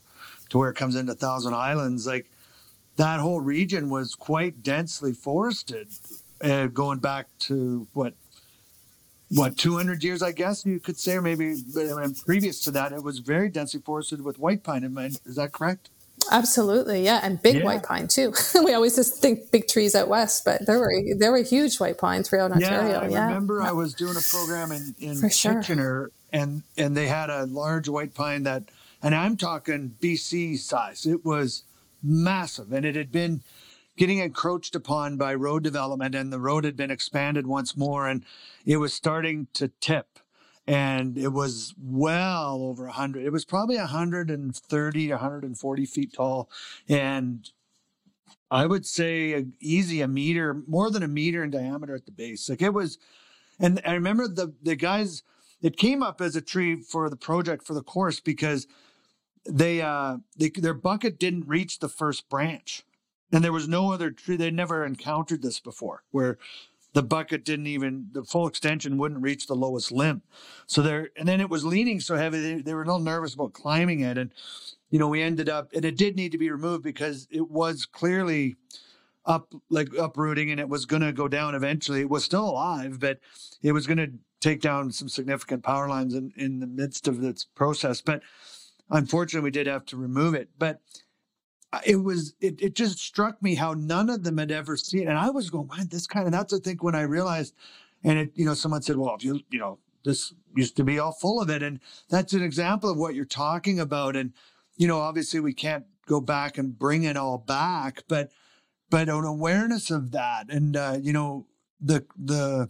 [0.51, 2.31] to where it comes into Thousand Islands like
[2.97, 5.89] that whole region was quite densely forested
[6.43, 8.15] uh, going back to what
[9.31, 11.57] what 200 years I guess you could say or maybe
[12.27, 15.53] previous to that it was very densely forested with white pine And my is that
[15.53, 15.91] correct
[16.31, 17.65] Absolutely, yeah, and big yeah.
[17.65, 18.33] white pine too.
[18.65, 21.99] we always just think big trees out west, but there were there were huge white
[21.99, 22.91] pines throughout Ontario.
[22.91, 23.27] Yeah, I yeah.
[23.27, 27.47] remember I was doing a program in in For Kitchener, and and they had a
[27.47, 28.65] large white pine that,
[29.03, 31.07] and I'm talking BC size.
[31.07, 31.65] It was
[32.03, 33.43] massive, and it had been
[33.97, 38.25] getting encroached upon by road development, and the road had been expanded once more, and
[38.67, 40.19] it was starting to tip
[40.67, 46.49] and it was well over 100 it was probably 130 140 feet tall
[46.89, 47.51] and
[48.51, 52.13] i would say a, easy a meter more than a meter in diameter at the
[52.13, 52.99] base like it was
[53.61, 55.23] and i remember the the guys
[55.63, 58.67] it came up as a tree for the project for the course because
[59.47, 62.85] they uh they, their bucket didn't reach the first branch
[63.33, 66.39] and there was no other tree they'd never encountered this before where
[66.95, 70.23] the bucket didn't even the full extension wouldn't reach the lowest limb
[70.67, 73.35] so there and then it was leaning so heavy they, they, were a little nervous
[73.35, 74.31] about climbing it and
[74.91, 77.85] you know we ended up and it did need to be removed because it was
[77.85, 78.57] clearly
[79.27, 82.01] up like uprooting and it was going to go down eventually.
[82.01, 83.19] It was still alive, but
[83.63, 87.23] it was going to take down some significant power lines in, in the midst of
[87.25, 88.01] its process.
[88.01, 88.23] But
[88.91, 90.51] unfortunately, we did have to remove it.
[90.59, 90.81] But
[91.85, 95.09] it was it, it just struck me how none of them had ever seen it.
[95.09, 97.55] And I was going, man, this kind of that's I think when I realized
[98.03, 100.99] and it, you know, someone said, Well, if you you know, this used to be
[100.99, 101.63] all full of it.
[101.63, 104.15] And that's an example of what you're talking about.
[104.15, 104.33] And,
[104.77, 108.31] you know, obviously we can't go back and bring it all back, but
[108.91, 111.47] but an awareness of that and uh, you know,
[111.81, 112.69] the the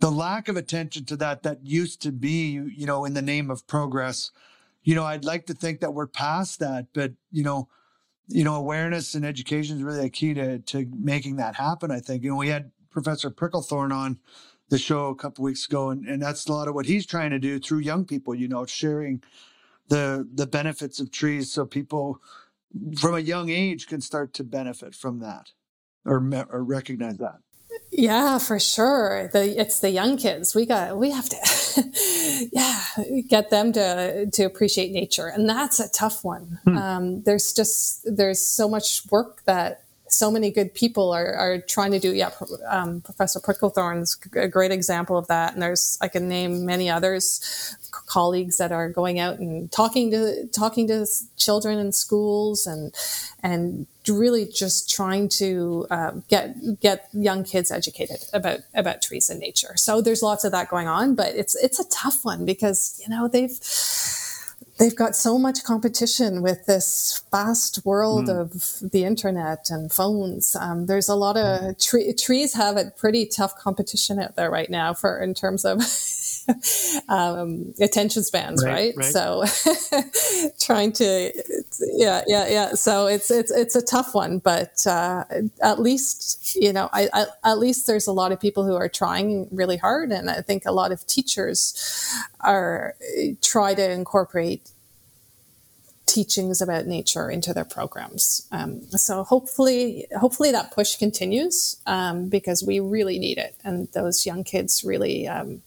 [0.00, 3.50] the lack of attention to that that used to be, you know, in the name
[3.50, 4.30] of progress.
[4.82, 7.68] You know, I'd like to think that we're past that, but you know,
[8.30, 11.90] you know, awareness and education is really a key to to making that happen.
[11.90, 12.22] I think.
[12.22, 14.18] You know, we had Professor Pricklethorne on
[14.68, 17.30] the show a couple weeks ago, and, and that's a lot of what he's trying
[17.30, 18.34] to do through young people.
[18.34, 19.22] You know, sharing
[19.88, 22.20] the the benefits of trees, so people
[22.98, 25.52] from a young age can start to benefit from that
[26.04, 26.18] or
[26.50, 27.40] or recognize that.
[28.00, 29.28] Yeah, for sure.
[29.32, 30.54] The it's the young kids.
[30.54, 32.82] We got we have to yeah,
[33.28, 35.26] get them to to appreciate nature.
[35.26, 36.58] And that's a tough one.
[36.64, 36.78] Hmm.
[36.78, 41.92] Um, there's just there's so much work that so many good people are, are trying
[41.92, 42.12] to do.
[42.12, 42.30] Yeah,
[42.68, 45.52] um, Professor Pricklethorne's a great example of that.
[45.54, 50.46] And there's I can name many others, colleagues that are going out and talking to
[50.48, 51.06] talking to
[51.36, 52.94] children in schools and
[53.42, 59.40] and really just trying to uh, get get young kids educated about about trees and
[59.40, 59.76] nature.
[59.76, 63.08] So there's lots of that going on, but it's it's a tough one because you
[63.08, 63.58] know they've
[64.80, 68.40] they've got so much competition with this fast world mm.
[68.40, 70.56] of the internet and phones.
[70.56, 71.70] Um, there's a lot of hmm.
[71.78, 75.82] tre- trees have a pretty tough competition out there right now for in terms of
[77.08, 78.94] um, attention spans, right?
[78.96, 79.12] right?
[79.12, 79.12] right.
[79.12, 79.44] So
[80.60, 81.32] trying to,
[81.80, 82.74] yeah, yeah, yeah.
[82.74, 85.24] So it's it's it's a tough one, but uh,
[85.62, 88.88] at least you know, I, I, at least there's a lot of people who are
[88.88, 92.94] trying really hard, and I think a lot of teachers are
[93.40, 94.70] try to incorporate
[96.10, 98.48] teachings about nature into their programs.
[98.50, 104.26] Um, so hopefully, hopefully that push continues um, because we really need it, and those
[104.26, 105.28] young kids really.
[105.28, 105.62] Um,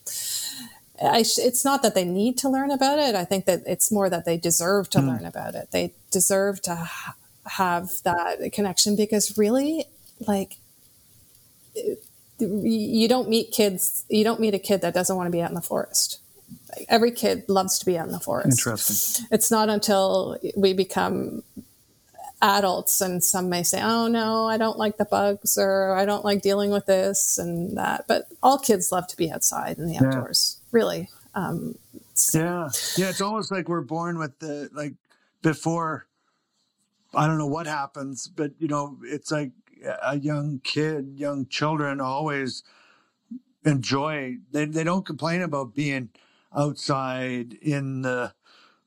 [1.24, 3.16] sh- it's not that they need to learn about it.
[3.16, 5.08] I think that it's more that they deserve to mm.
[5.08, 5.70] learn about it.
[5.72, 9.86] They deserve to ha- have that connection because really,
[10.28, 10.58] like,
[12.40, 14.06] you don't meet kids.
[14.10, 16.20] You don't meet a kid that doesn't want to be out in the forest
[16.90, 18.60] every kid loves to be out in the forest.
[18.60, 19.26] Interesting.
[19.32, 21.44] It's not until we become
[22.42, 26.26] adults and some may say, "Oh no, I don't like the bugs," or "I don't
[26.26, 29.98] like dealing with this and that." But all kids love to be outside in the
[29.98, 30.58] outdoors.
[30.74, 31.10] Really.
[31.36, 31.76] Um,
[32.34, 33.10] yeah, yeah.
[33.12, 34.96] It's almost like we're born with the like
[35.44, 36.08] before.
[37.16, 39.52] I don't know what happens, but you know, it's like
[40.04, 42.64] a young kid, young children always
[43.66, 44.38] enjoy.
[44.52, 46.10] They they don't complain about being
[46.56, 48.34] outside in the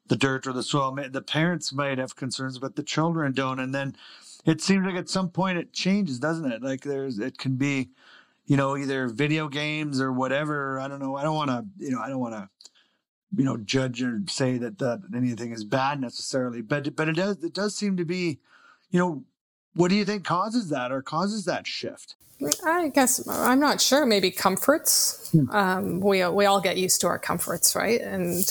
[0.09, 0.97] the dirt or the soil.
[1.11, 3.61] The parents might have concerns, but the children don't.
[3.61, 3.97] And then
[4.47, 6.63] it seems like at some point it changes, doesn't it?
[6.63, 7.91] Like there's it can be,
[8.47, 10.81] you know, either video games or whatever.
[10.81, 11.17] I don't know.
[11.17, 12.49] I don't want to, you know, I don't want to,
[13.37, 16.63] you know, judge or say that that anything is bad necessarily.
[16.63, 18.39] But but it does it does seem to be,
[18.91, 19.25] you know,
[19.75, 22.15] what do you think causes that or causes that shift?
[22.65, 24.05] I guess I'm not sure.
[24.07, 25.31] Maybe comforts.
[25.33, 25.51] Hmm.
[25.51, 28.01] Um, we we all get used to our comforts, right?
[28.01, 28.45] And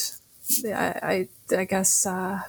[0.67, 2.41] I I, I guess uh,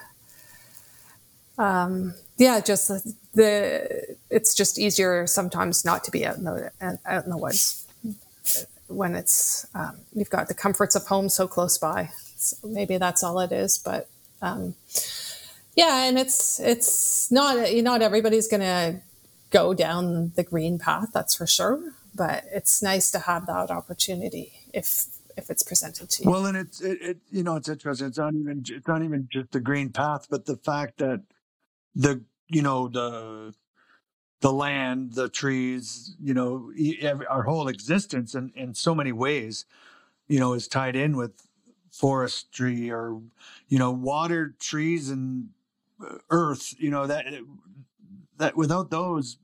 [1.58, 2.88] um, yeah, just
[3.34, 6.70] the, it's just easier sometimes not to be out in the
[7.06, 7.86] out in the woods
[8.88, 12.10] when it's um, you've got the comforts of home so close by.
[12.36, 14.08] So maybe that's all it is, but.
[14.42, 14.74] Um,
[15.76, 19.00] yeah, and it's it's not not everybody's to
[19.50, 21.92] go down the green path, that's for sure.
[22.14, 26.30] But it's nice to have that opportunity if if it's presented to you.
[26.30, 28.08] Well, and it's it, it you know it's interesting.
[28.08, 31.20] It's not even it's not even just the green path, but the fact that
[31.96, 33.54] the you know the
[34.40, 36.70] the land, the trees, you know,
[37.28, 39.64] our whole existence in, in so many ways,
[40.28, 41.32] you know, is tied in with
[41.90, 43.20] forestry or,
[43.68, 45.48] you know, water, trees, and
[46.04, 47.24] uh, earth, you know, that
[48.36, 49.38] that without those,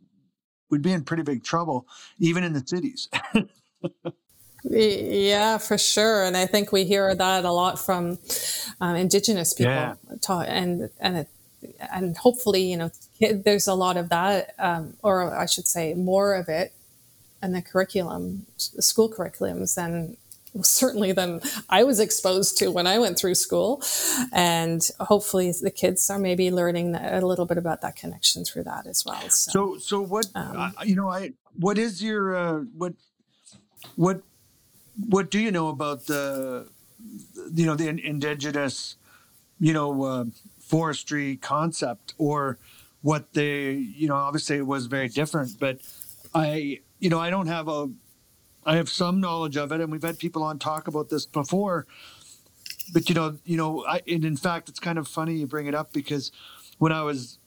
[0.70, 1.86] we'd be in pretty big trouble,
[2.18, 3.09] even in the cities.
[4.64, 8.18] yeah, for sure, and I think we hear that a lot from
[8.82, 9.94] um, Indigenous people, yeah.
[10.20, 11.28] talk, and and it,
[11.93, 16.35] and hopefully, you know, there's a lot of that, um, or I should say, more
[16.35, 16.72] of it
[17.43, 20.16] in the curriculum, the school curriculums than
[20.61, 23.83] certainly than I was exposed to when I went through school.
[24.33, 28.87] And hopefully the kids are maybe learning a little bit about that connection through that
[28.87, 29.28] as well.
[29.30, 32.93] So, so, so what, um, uh, you know, I, what is your, uh, what,
[33.97, 34.22] what,
[35.09, 36.68] what do you know about the,
[37.55, 38.97] you know, the indigenous,
[39.59, 40.24] you know, uh,
[40.72, 42.58] forestry concept or
[43.02, 45.80] what they, you know, obviously it was very different, but
[46.34, 47.90] I, you know, I don't have a
[48.64, 51.86] I have some knowledge of it, and we've had people on talk about this before.
[52.94, 55.66] But you know, you know, I, and in fact, it's kind of funny you bring
[55.66, 56.32] it up because
[56.78, 57.38] when I was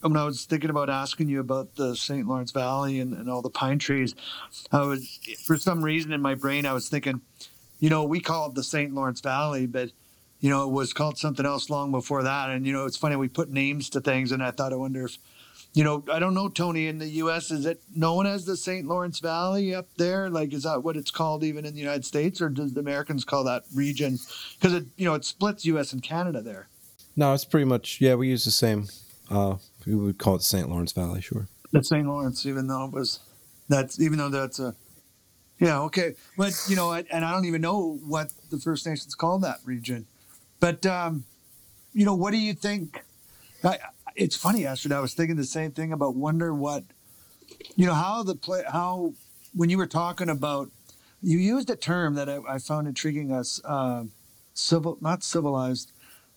[0.00, 2.26] when I was thinking about asking you about the St.
[2.26, 4.16] Lawrence Valley and, and all the pine trees,
[4.72, 7.20] I was for some reason in my brain I was thinking,
[7.78, 8.92] you know, we call it the St.
[8.92, 9.90] Lawrence Valley, but
[10.42, 12.50] you know, it was called something else long before that.
[12.50, 15.06] And you know, it's funny we put names to things, and I thought I wonder
[15.06, 15.16] if
[15.72, 18.86] you know, I don't know, Tony, in the U.S., is it known as the St.
[18.86, 20.28] Lawrence Valley up there?
[20.28, 23.24] Like, is that what it's called even in the United States, or does the Americans
[23.24, 24.18] call that region?
[24.58, 25.94] Because it, you know, it splits U.S.
[25.94, 26.68] and Canada there.
[27.16, 28.88] No, it's pretty much, yeah, we use the same.
[29.30, 30.68] Uh, we would call it St.
[30.68, 31.48] Lawrence Valley, sure.
[31.70, 32.06] The St.
[32.06, 33.20] Lawrence, even though it was,
[33.70, 34.74] that's, even though that's a,
[35.58, 36.16] yeah, okay.
[36.36, 40.06] But, you know, and I don't even know what the First Nations call that region.
[40.62, 41.24] But, um,
[41.92, 43.02] you know, what do you think?
[43.64, 43.78] I,
[44.14, 44.92] it's funny, Astrid.
[44.92, 46.84] I was thinking the same thing about wonder what,
[47.74, 49.14] you know, how the play, how
[49.54, 50.70] when you were talking about,
[51.20, 54.04] you used a term that I, I found intriguing us, uh,
[54.54, 55.90] civil, not civilized,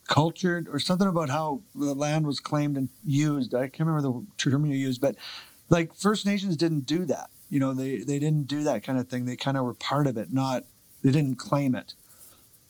[0.07, 3.53] cultured, or something about how the land was claimed and used.
[3.53, 5.17] I can't remember the term you used, but
[5.69, 7.30] like First Nations didn't do that.
[7.51, 9.26] You know, they they didn't do that kind of thing.
[9.26, 10.63] They kind of were part of it, not
[11.03, 11.93] they didn't claim it.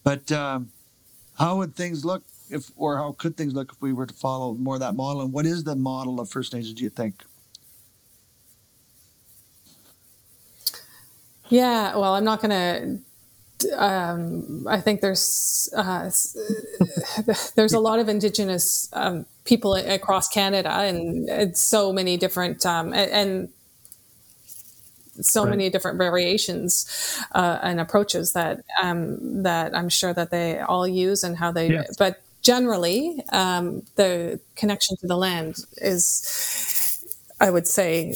[0.03, 0.72] But um,
[1.38, 4.54] how would things look if or how could things look if we were to follow
[4.54, 5.22] more of that model?
[5.22, 6.74] And what is the model of First Nations?
[6.74, 7.24] Do you think?
[11.50, 13.00] Yeah, well, I'm not going to.
[13.74, 16.10] Um, I think there's uh,
[17.56, 22.94] there's a lot of Indigenous um, people across Canada, and, and so many different um,
[22.94, 23.50] and, and
[25.22, 25.51] so right.
[25.51, 26.86] many different variations
[27.34, 31.72] uh, and approaches that um, that I'm sure that they all use and how they.
[31.72, 31.95] Yes.
[31.97, 37.03] But generally, um, the connection to the land is,
[37.39, 38.16] I would say,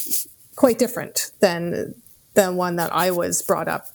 [0.55, 1.95] quite different than
[2.35, 3.87] than one that I was brought up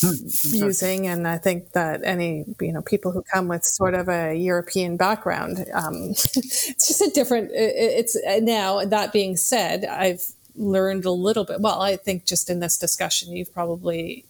[0.00, 1.06] hmm, using.
[1.06, 4.96] And I think that any you know people who come with sort of a European
[4.96, 7.50] background, um, it's just a different.
[7.52, 11.60] It's now that being said, I've learned a little bit.
[11.60, 14.24] Well, I think just in this discussion, you've probably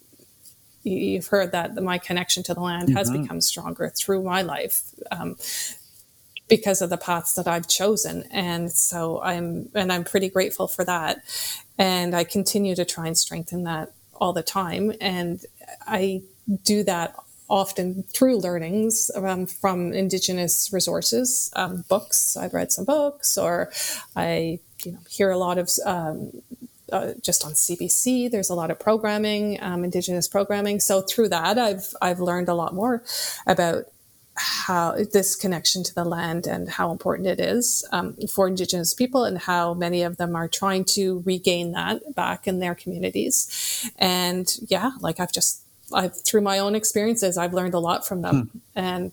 [0.85, 3.23] you've heard that my connection to the land has mm-hmm.
[3.23, 5.37] become stronger through my life um,
[6.49, 8.25] because of the paths that I've chosen.
[8.31, 11.23] And so I'm, and I'm pretty grateful for that.
[11.77, 14.93] And I continue to try and strengthen that all the time.
[15.01, 15.45] And
[15.87, 16.23] I
[16.65, 17.17] do that
[17.51, 22.37] often through learnings um, from indigenous resources, um, books.
[22.37, 23.73] I've read some books, or
[24.15, 26.33] I you know hear a lot of um,
[26.93, 28.31] uh, just on CBC.
[28.31, 30.81] There's a lot of programming, um, Indigenous programming.
[30.81, 33.03] So through that, I've I've learned a lot more
[33.47, 33.85] about
[34.39, 39.25] how this connection to the land and how important it is um, for Indigenous people
[39.25, 43.91] and how many of them are trying to regain that back in their communities.
[43.99, 45.63] And yeah, like I've just
[45.93, 48.59] I've through my own experiences, I've learned a lot from them hmm.
[48.77, 49.13] and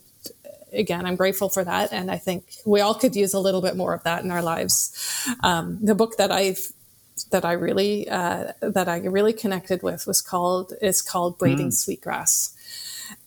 [0.72, 1.92] again, I'm grateful for that.
[1.92, 4.42] And I think we all could use a little bit more of that in our
[4.42, 4.92] lives.
[5.42, 6.72] Um, the book that I've
[7.30, 11.72] that I really uh, that I really connected with was called is called Braiding mm.
[11.72, 12.52] Sweetgrass.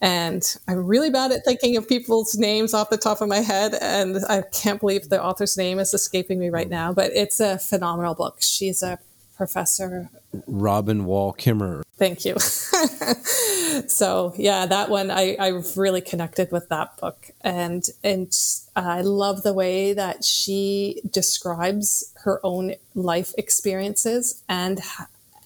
[0.01, 3.73] And I'm really bad at thinking of people's names off the top of my head,
[3.81, 6.91] and I can't believe the author's name is escaping me right now.
[6.91, 8.37] But it's a phenomenal book.
[8.41, 8.99] She's a
[9.39, 10.09] professor.
[10.47, 11.83] Robin Wall Kimmerer.
[11.97, 12.37] Thank you.
[13.87, 18.35] so yeah, that one I, I've really connected with that book, and and
[18.75, 24.81] I love the way that she describes her own life experiences and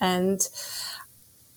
[0.01, 0.49] and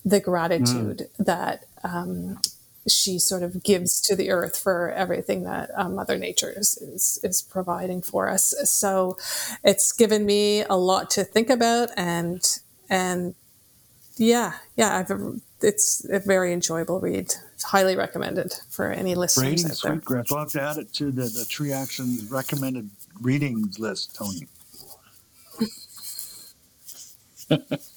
[0.05, 1.25] the gratitude mm.
[1.25, 2.39] that um,
[2.87, 7.19] she sort of gives to the earth for everything that um, Mother Nature is, is,
[7.23, 8.53] is providing for us.
[8.65, 9.17] So
[9.63, 12.41] it's given me a lot to think about, and
[12.89, 13.35] and
[14.17, 15.11] yeah, yeah, I've,
[15.61, 17.33] it's a very enjoyable read.
[17.53, 19.91] It's highly recommended for any listeners Braiding out there.
[19.93, 20.29] Sweetgrass.
[20.29, 22.89] We'll have to add it to the, the Tree Actions recommended
[23.21, 24.47] readings list, Tony.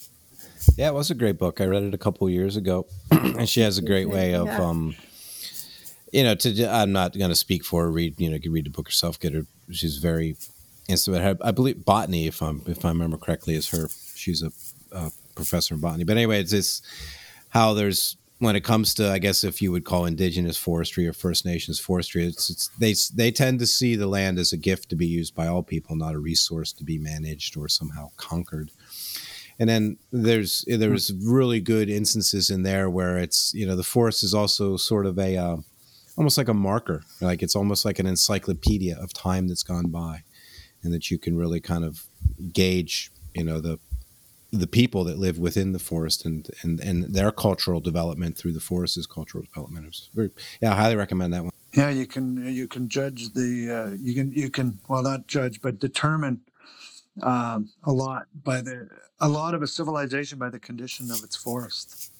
[0.81, 1.61] yeah, it was a great book.
[1.61, 4.65] I read it a couple years ago, and she has a great way of, yeah.
[4.65, 4.97] um,
[6.11, 6.67] you know, to.
[6.67, 7.91] I'm not going to speak for her.
[7.91, 9.21] Read, you know, you can read the book yourself.
[9.21, 9.45] Get her.
[9.71, 10.39] She's very
[10.89, 11.39] instant.
[11.45, 13.91] I believe botany, if I'm if I remember correctly, is her.
[14.15, 14.53] She's a,
[14.91, 16.05] a professor in botany.
[16.05, 16.81] But anyway, it's this
[17.51, 21.13] how there's when it comes to, I guess, if you would call indigenous forestry or
[21.13, 24.89] First Nations forestry, it's, it's they they tend to see the land as a gift
[24.89, 28.71] to be used by all people, not a resource to be managed or somehow conquered.
[29.61, 34.25] And then there's there's really good instances in there where it's you know the forest
[34.25, 35.57] is also sort of a uh,
[36.17, 40.23] almost like a marker, like it's almost like an encyclopedia of time that's gone by,
[40.83, 42.07] and that you can really kind of
[42.53, 43.79] gauge you know the
[44.53, 48.61] the people that live within the forest and and and their cultural development through the
[48.61, 49.87] forest's cultural development.
[49.87, 50.31] It's very
[50.61, 51.53] yeah, I highly recommend that one.
[51.73, 55.61] Yeah, you can you can judge the uh, you can you can well not judge
[55.61, 56.41] but determine
[57.23, 58.89] um, a lot by the
[59.21, 62.11] a lot of a civilization by the condition of its forest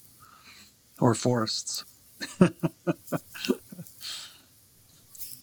[0.99, 1.83] or forests.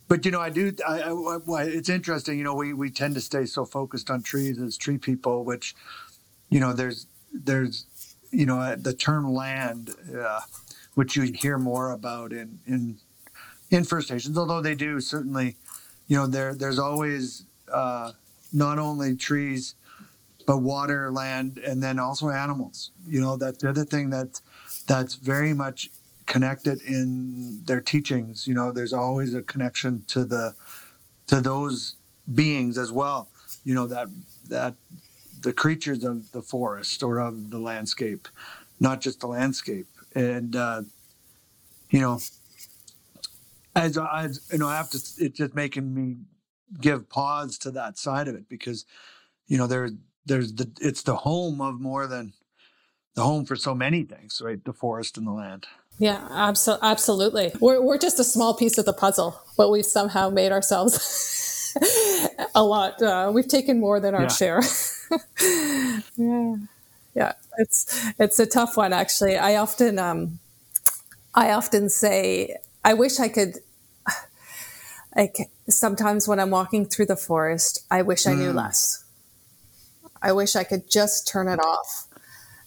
[0.08, 0.72] but you know, I do.
[0.86, 2.38] I, I, it's interesting.
[2.38, 5.74] You know, we we tend to stay so focused on trees as tree people, which
[6.50, 7.86] you know, there's there's
[8.30, 10.40] you know uh, the term land, uh,
[10.94, 12.98] which you hear more about in in
[13.70, 15.56] in First Nations, although they do certainly,
[16.06, 18.12] you know, there there's always uh,
[18.52, 19.74] not only trees,
[20.46, 22.90] but water, land, and then also animals.
[23.06, 24.40] You know, that's the other thing that
[24.86, 25.90] that's very much
[26.26, 28.46] connected in their teachings.
[28.46, 30.54] You know, there's always a connection to the
[31.26, 31.96] to those
[32.34, 33.28] beings as well.
[33.64, 34.08] You know that
[34.48, 34.74] that
[35.42, 38.28] the creatures of the forest or of the landscape,
[38.80, 39.86] not just the landscape.
[40.14, 40.82] And uh,
[41.90, 42.20] you know,
[43.76, 44.96] as, I you know, I have to.
[44.96, 46.16] It's just making me
[46.80, 48.84] give pause to that side of it because
[49.46, 49.90] you know there
[50.26, 52.32] there's the it's the home of more than
[53.14, 54.64] the home for so many things, right?
[54.64, 55.66] The forest and the land.
[55.98, 57.52] Yeah, abso- absolutely.
[57.60, 61.74] We're we're just a small piece of the puzzle, but we've somehow made ourselves
[62.54, 63.02] a lot.
[63.02, 64.28] Uh, we've taken more than our yeah.
[64.28, 64.62] share.
[66.16, 66.56] yeah,
[67.14, 67.32] yeah.
[67.56, 69.36] It's it's a tough one, actually.
[69.36, 70.38] I often um,
[71.34, 73.54] I often say I wish I could.
[75.16, 78.56] Like sometimes when I'm walking through the forest, I wish I knew mm.
[78.56, 79.04] less.
[80.20, 82.08] I wish I could just turn it off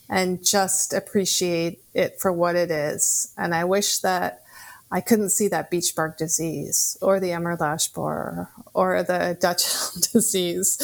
[0.10, 3.34] and just appreciate it for what it is.
[3.38, 4.44] And I wish that
[4.92, 9.64] I couldn't see that beech bark disease or the emerald ash borer or the Dutch
[9.66, 10.78] elm disease.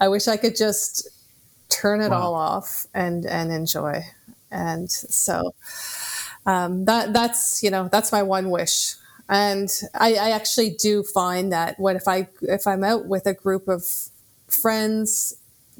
[0.00, 1.08] I wish I could just
[1.68, 2.22] turn it wow.
[2.22, 4.02] all off and and enjoy.
[4.50, 5.54] And so
[6.46, 8.94] um, that that's you know that's my one wish.
[9.30, 13.32] And I, I actually do find that what if I if I'm out with a
[13.32, 13.84] group of
[14.48, 15.36] friends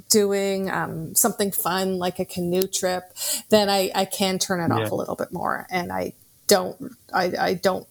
[0.09, 3.13] doing um, something fun like a canoe trip,
[3.49, 4.85] then I, I can turn it yeah.
[4.85, 6.13] off a little bit more, and I
[6.47, 7.89] don't I, I don't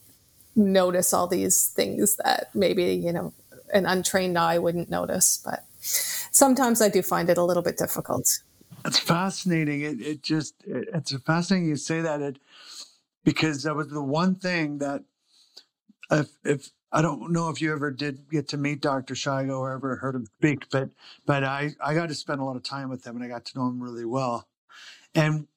[0.56, 3.34] notice all these things that maybe you know
[3.74, 5.42] an untrained eye wouldn't notice.
[5.44, 8.40] But sometimes I do find it a little bit difficult.
[8.86, 9.82] It's fascinating.
[9.82, 12.40] It, it just it, it's fascinating you say that it
[13.26, 15.04] because that was the one thing that
[16.12, 19.14] if if I don't know if you ever did get to meet Dr.
[19.14, 20.90] Shigo or ever heard him speak, but
[21.26, 23.46] but I, I got to spend a lot of time with him and I got
[23.46, 24.48] to know him really well.
[25.14, 25.48] And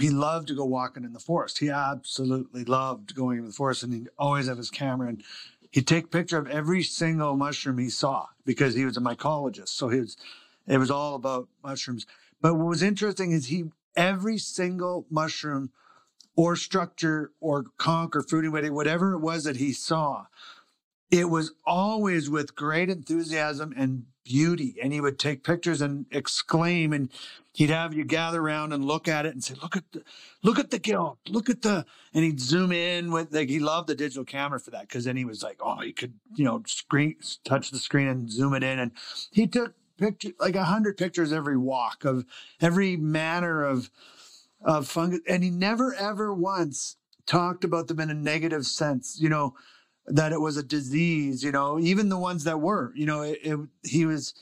[0.00, 1.58] he loved to go walking in the forest.
[1.58, 5.22] He absolutely loved going in the forest and he'd always have his camera and
[5.70, 9.68] he'd take a picture of every single mushroom he saw because he was a mycologist.
[9.68, 10.16] So he was
[10.66, 12.06] it was all about mushrooms.
[12.40, 15.70] But what was interesting is he every single mushroom
[16.36, 20.26] or structure or conch or fruiting whatever it was that he saw
[21.10, 24.76] it was always with great enthusiasm and beauty.
[24.80, 27.10] And he would take pictures and exclaim, and
[27.52, 30.04] he'd have you gather around and look at it and say, "Look at the,
[30.42, 33.88] look at the gill, look at the." And he'd zoom in with like he loved
[33.88, 36.62] the digital camera for that because then he was like, "Oh, he could you know
[36.66, 38.92] screen touch the screen and zoom it in." And
[39.32, 42.24] he took picture like a hundred pictures every walk of
[42.60, 43.90] every manner of
[44.62, 46.96] of fungus, and he never ever once
[47.26, 49.18] talked about them in a negative sense.
[49.20, 49.54] You know
[50.06, 53.38] that it was a disease, you know, even the ones that were, you know, it,
[53.42, 54.34] it, he was,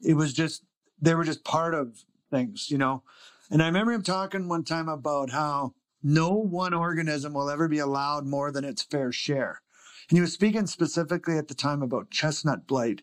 [0.00, 0.64] it was just,
[1.00, 3.02] they were just part of things, you know.
[3.50, 7.78] And I remember him talking one time about how no one organism will ever be
[7.78, 9.60] allowed more than its fair share.
[10.08, 13.02] And he was speaking specifically at the time about chestnut blight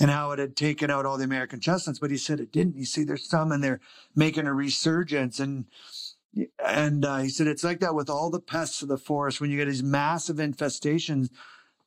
[0.00, 2.76] and how it had taken out all the American chestnuts, but he said it didn't.
[2.76, 3.80] You see, there's some and they're
[4.16, 5.38] making a resurgence.
[5.38, 5.66] And
[6.64, 9.40] and uh, he said it's like that with all the pests of the forest.
[9.40, 11.28] When you get these massive infestations,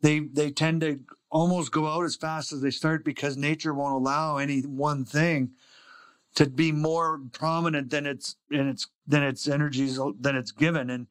[0.02, 1.00] they they tend to
[1.32, 5.52] almost go out as fast as they start because nature won't allow any one thing
[6.36, 10.90] to be more prominent than its in its than its energies than it's given.
[10.90, 11.08] And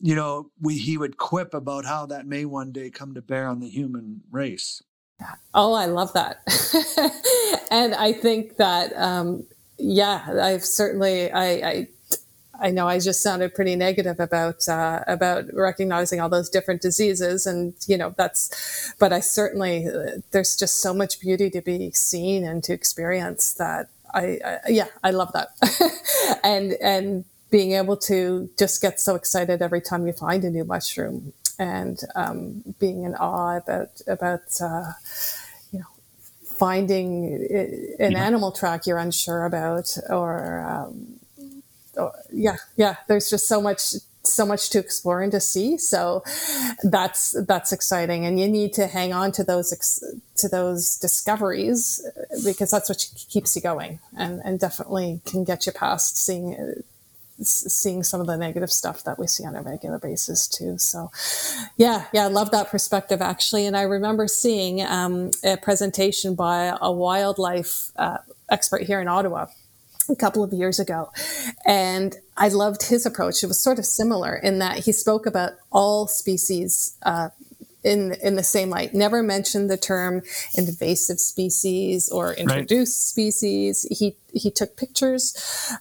[0.00, 3.46] you know, we he would quip about how that may one day come to bear
[3.46, 4.82] on the human race.
[5.52, 6.42] Oh, I love that,
[7.72, 9.46] and I think that um,
[9.76, 11.88] yeah, I've certainly I, I
[12.60, 17.46] I know I just sounded pretty negative about uh, about recognizing all those different diseases,
[17.46, 18.94] and you know that's.
[18.98, 19.88] But I certainly
[20.32, 24.88] there's just so much beauty to be seen and to experience that I, I yeah
[25.04, 25.48] I love that,
[26.44, 30.64] and and being able to just get so excited every time you find a new
[30.64, 34.92] mushroom and um, being in awe about about uh,
[35.72, 35.86] you know
[36.44, 37.46] finding
[37.98, 38.24] an yeah.
[38.24, 41.27] animal track you're unsure about or, um, or
[42.32, 43.94] yeah yeah there's just so much
[44.24, 46.22] so much to explore and to see so
[46.82, 50.04] that's that's exciting and you need to hang on to those ex-
[50.36, 52.04] to those discoveries
[52.44, 56.82] because that's what keeps you going and and definitely can get you past seeing
[57.40, 60.76] seeing some of the negative stuff that we see on a regular basis too.
[60.78, 61.10] So,
[61.76, 63.66] yeah, yeah, I love that perspective actually.
[63.66, 68.18] And I remember seeing um, a presentation by a wildlife uh,
[68.48, 69.46] expert here in Ottawa
[70.08, 71.10] a couple of years ago.
[71.66, 73.42] And I loved his approach.
[73.42, 77.30] It was sort of similar in that he spoke about all species uh,
[77.84, 78.94] in in the same light.
[78.94, 80.22] Never mentioned the term
[80.54, 83.08] invasive species or introduced right.
[83.08, 83.86] species.
[83.90, 85.36] He he took pictures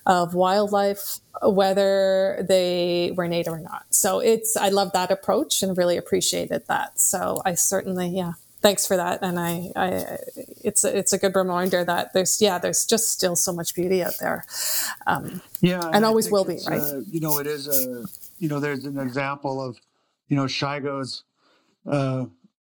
[0.05, 3.86] of wildlife, whether they were native or not.
[3.89, 6.99] So it's I love that approach and really appreciated that.
[6.99, 8.34] So I certainly yeah.
[8.60, 10.18] Thanks for that, and I, I,
[10.64, 14.03] it's a, it's a good reminder that there's, yeah, there's just still so much beauty
[14.03, 14.45] out there,
[15.05, 16.82] um, yeah, and always will be, right?
[16.82, 18.05] Uh, you know, it is a,
[18.39, 19.78] you know, there's an example of,
[20.28, 21.24] you know, Shigo's
[21.86, 22.26] uh,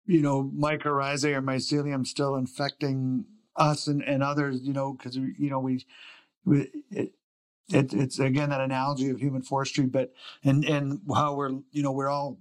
[0.06, 3.24] you know, mycorrhizae or mycelium still infecting
[3.56, 5.84] us and, and others, you know, because, you know, we,
[6.44, 7.12] we it,
[7.72, 10.12] it, it's again that analogy of human forestry, but,
[10.44, 12.38] and, and how we're, you know, we're all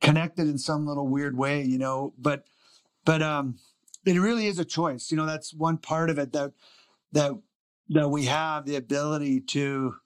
[0.00, 2.44] connected in some little weird way, you know, but,
[3.04, 3.56] but, um,
[4.06, 5.10] it really is a choice.
[5.10, 6.52] You know, that's one part of it that,
[7.12, 7.32] that,
[7.90, 9.96] that we have the ability to,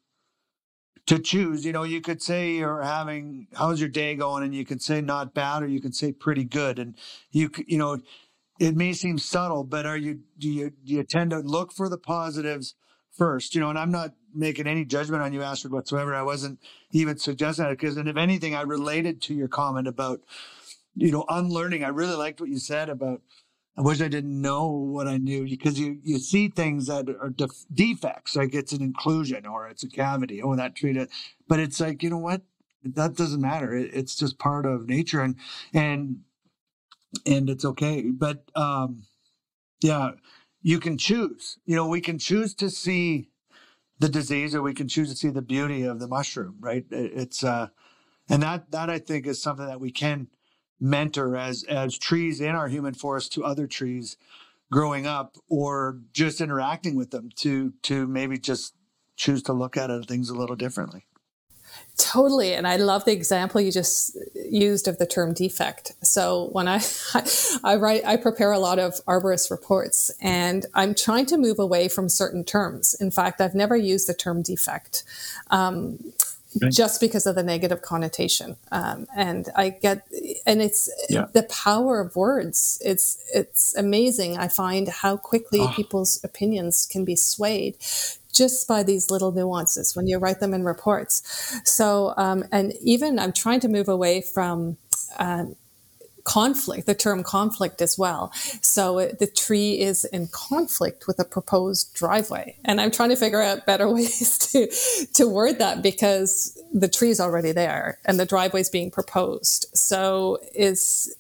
[1.06, 1.64] to choose.
[1.64, 4.42] You know, you could say you're having, how's your day going?
[4.42, 6.78] And you could say not bad, or you could say pretty good.
[6.78, 6.96] And
[7.30, 8.00] you, you know,
[8.58, 11.88] it may seem subtle, but are you, do you, do you tend to look for
[11.88, 12.74] the positives
[13.12, 13.54] first?
[13.54, 16.14] You know, and I'm not making any judgment on you, Astrid, whatsoever.
[16.14, 16.60] I wasn't
[16.92, 20.20] even suggesting that because, and if anything, I related to your comment about,
[20.94, 21.84] you know, unlearning.
[21.84, 23.22] I really liked what you said about,
[23.76, 27.30] I wish I didn't know what I knew because you, you see things that are
[27.30, 30.42] def- defects, like it's an inclusion or it's a cavity.
[30.42, 31.08] Oh, that treated,
[31.48, 32.42] but it's like, you know what?
[32.84, 33.74] That doesn't matter.
[33.74, 35.36] It, it's just part of nature and,
[35.72, 36.20] and,
[37.26, 38.02] and it's okay.
[38.10, 39.04] But, um,
[39.82, 40.12] yeah,
[40.62, 43.30] you can choose, you know, we can choose to see
[43.98, 46.84] the disease or we can choose to see the beauty of the mushroom, right?
[46.90, 47.68] It's, uh,
[48.28, 50.28] and that, that I think is something that we can,
[50.80, 54.16] mentor as as trees in our human forest to other trees
[54.70, 58.74] growing up or just interacting with them to to maybe just
[59.16, 61.06] choose to look at things a little differently
[61.96, 62.54] Totally.
[62.54, 65.92] And I love the example you just used of the term defect.
[66.02, 66.80] So when I,
[67.64, 71.88] I write, I prepare a lot of arborist reports and I'm trying to move away
[71.88, 72.94] from certain terms.
[72.94, 75.04] In fact, I've never used the term defect.
[75.50, 75.98] Um,
[76.70, 78.56] just because of the negative connotation.
[78.70, 80.06] Um, and I get,
[80.46, 81.26] and it's yeah.
[81.32, 82.80] the power of words.
[82.84, 84.38] It's it's amazing.
[84.38, 85.72] I find how quickly oh.
[85.74, 87.76] people's opinions can be swayed
[88.34, 91.22] just by these little nuances when you write them in reports.
[91.64, 94.76] So, um, and even I'm trying to move away from.
[95.18, 95.56] Um,
[96.24, 98.32] conflict, the term conflict as well.
[98.62, 102.56] So it, the tree is in conflict with a proposed driveway.
[102.64, 104.66] And I'm trying to figure out better ways to,
[105.14, 109.66] to word that because the tree is already there and the driveway is being proposed.
[109.74, 111.14] So is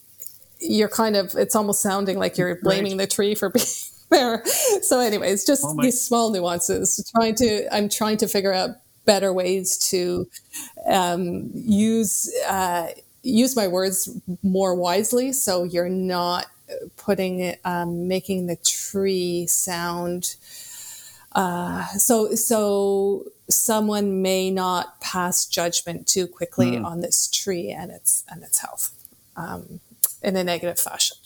[0.58, 3.08] you're kind of, it's almost sounding like you're blaming right.
[3.08, 3.66] the tree for being
[4.14, 4.44] there.
[4.82, 8.70] So anyways, just oh these small nuances, trying to, I'm trying to figure out
[9.04, 10.28] better ways to
[10.86, 12.88] um, use uh,
[13.22, 14.08] use my words
[14.42, 16.46] more wisely so you're not
[16.96, 20.36] putting it, um, making the tree sound.
[21.32, 26.84] Uh, so, so someone may not pass judgment too quickly mm.
[26.84, 28.92] on this tree and its and its health
[29.36, 29.80] um,
[30.22, 31.16] in a negative fashion.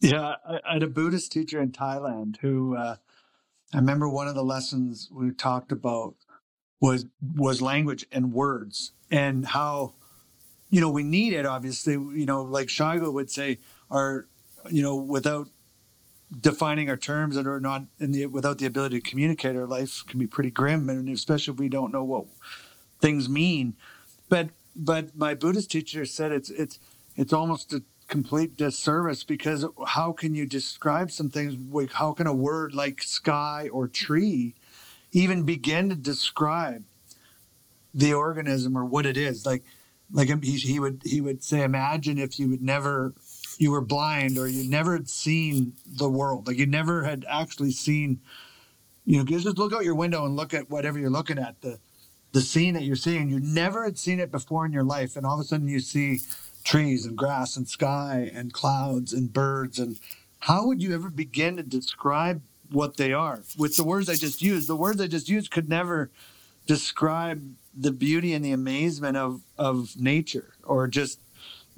[0.00, 2.96] Yeah, I, had a Buddhist teacher in Thailand who uh,
[3.72, 6.14] I remember one of the lessons we talked about
[6.80, 9.94] was was language and words and how
[10.70, 13.58] you know we need it obviously you know like Shigo would say
[13.90, 14.28] our
[14.70, 15.48] you know without
[16.40, 20.04] defining our terms and are not in the without the ability to communicate our life
[20.06, 22.26] can be pretty grim and especially if we don't know what
[23.00, 23.74] things mean.
[24.28, 26.78] But but my buddhist teacher said it's it's
[27.16, 32.26] it's almost a complete disservice because how can you describe some things like how can
[32.26, 34.54] a word like sky or tree
[35.12, 36.84] even begin to describe
[37.94, 39.46] the organism or what it is.
[39.46, 39.64] Like,
[40.12, 43.14] like he, he would he would say, imagine if you would never
[43.58, 47.72] you were blind or you never had seen the world, like you never had actually
[47.72, 48.20] seen.
[49.04, 51.78] You know, just look out your window and look at whatever you're looking at the
[52.32, 53.28] the scene that you're seeing.
[53.28, 55.80] You never had seen it before in your life, and all of a sudden you
[55.80, 56.20] see
[56.68, 59.98] trees and grass and sky and clouds and birds and
[60.40, 64.42] how would you ever begin to describe what they are with the words I just
[64.42, 64.68] used?
[64.68, 66.10] The words I just used could never
[66.66, 71.20] describe the beauty and the amazement of of nature or just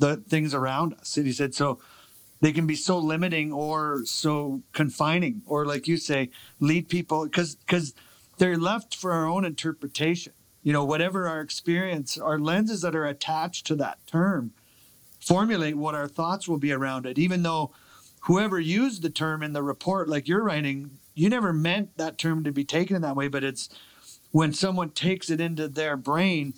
[0.01, 1.17] the things around us.
[1.17, 1.79] And he said so
[2.41, 7.55] they can be so limiting or so confining or like you say lead people because
[7.55, 7.95] because
[8.39, 10.33] they're left for our own interpretation
[10.65, 14.53] you know whatever our experience our lenses that are attached to that term
[15.21, 17.73] formulate what our thoughts will be around it even though
[18.23, 22.43] whoever used the term in the report like you're writing you never meant that term
[22.45, 23.69] to be taken in that way but it's
[24.31, 26.55] when someone takes it into their brain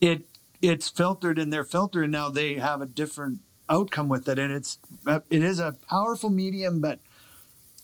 [0.00, 0.24] it
[0.62, 4.38] it's filtered in their filter and now they have a different outcome with it.
[4.38, 7.00] And it's uh, it is a powerful medium but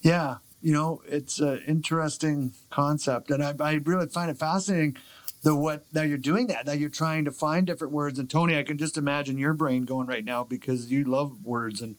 [0.02, 3.30] yeah you know it's an interesting concept.
[3.30, 4.96] And I, I really find it fascinating
[5.42, 6.66] the what now you're doing that.
[6.66, 8.18] Now you're trying to find different words.
[8.18, 11.80] And tony i can just imagine your brain going right now because you love words
[11.80, 11.96] and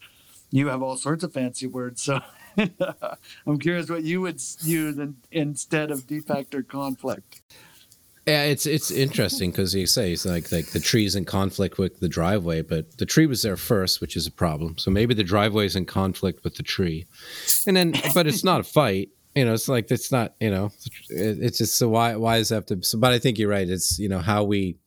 [0.50, 2.02] you have all sorts of fancy words.
[2.02, 2.20] So
[3.48, 7.42] i'm curious what you would use in, instead of defect or conflict.
[8.28, 12.02] Yeah, it's it's interesting because you say it's like like the tree's in conflict with
[12.02, 14.78] the driveway, but the tree was there first, which is a problem.
[14.78, 17.06] So maybe the driveway is in conflict with the tree,
[17.66, 20.72] and then but it's not a fight you know, it's like it's not, you know,
[21.10, 22.82] it's just so why why does have to?
[22.82, 23.70] So, but I think you're right.
[23.70, 24.78] It's you know how we,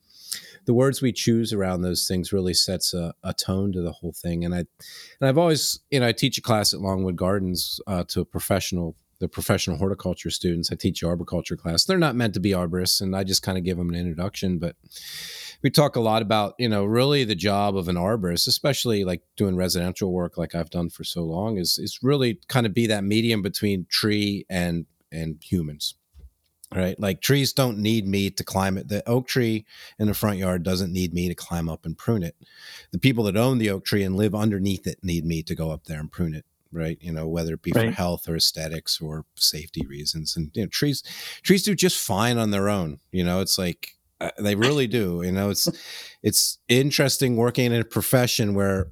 [0.65, 4.11] the words we choose around those things really sets a, a tone to the whole
[4.11, 4.43] thing.
[4.43, 8.03] And I, and I've always, you know, I teach a class at Longwood Gardens uh,
[8.09, 10.69] to a professional, the professional horticulture students.
[10.69, 11.85] I teach arboriculture class.
[11.85, 14.59] They're not meant to be arborists, and I just kind of give them an introduction,
[14.59, 14.75] but
[15.61, 19.21] we talk a lot about you know really the job of an arborist especially like
[19.35, 22.87] doing residential work like i've done for so long is is really kind of be
[22.87, 25.95] that medium between tree and and humans
[26.73, 26.97] right?
[26.99, 28.87] Like trees don't need me to climb it.
[28.87, 29.65] The oak tree
[29.99, 32.35] in the front yard doesn't need me to climb up and prune it.
[32.91, 35.71] The people that own the oak tree and live underneath it need me to go
[35.71, 36.97] up there and prune it right?
[37.01, 37.89] You know whether it be right.
[37.89, 40.35] for health or aesthetics or safety reasons.
[40.35, 41.03] And you know trees
[41.43, 42.99] trees do just fine on their own.
[43.11, 43.97] You know it's like
[44.37, 45.21] they really do.
[45.23, 45.69] You know, it's
[46.23, 48.91] it's interesting working in a profession where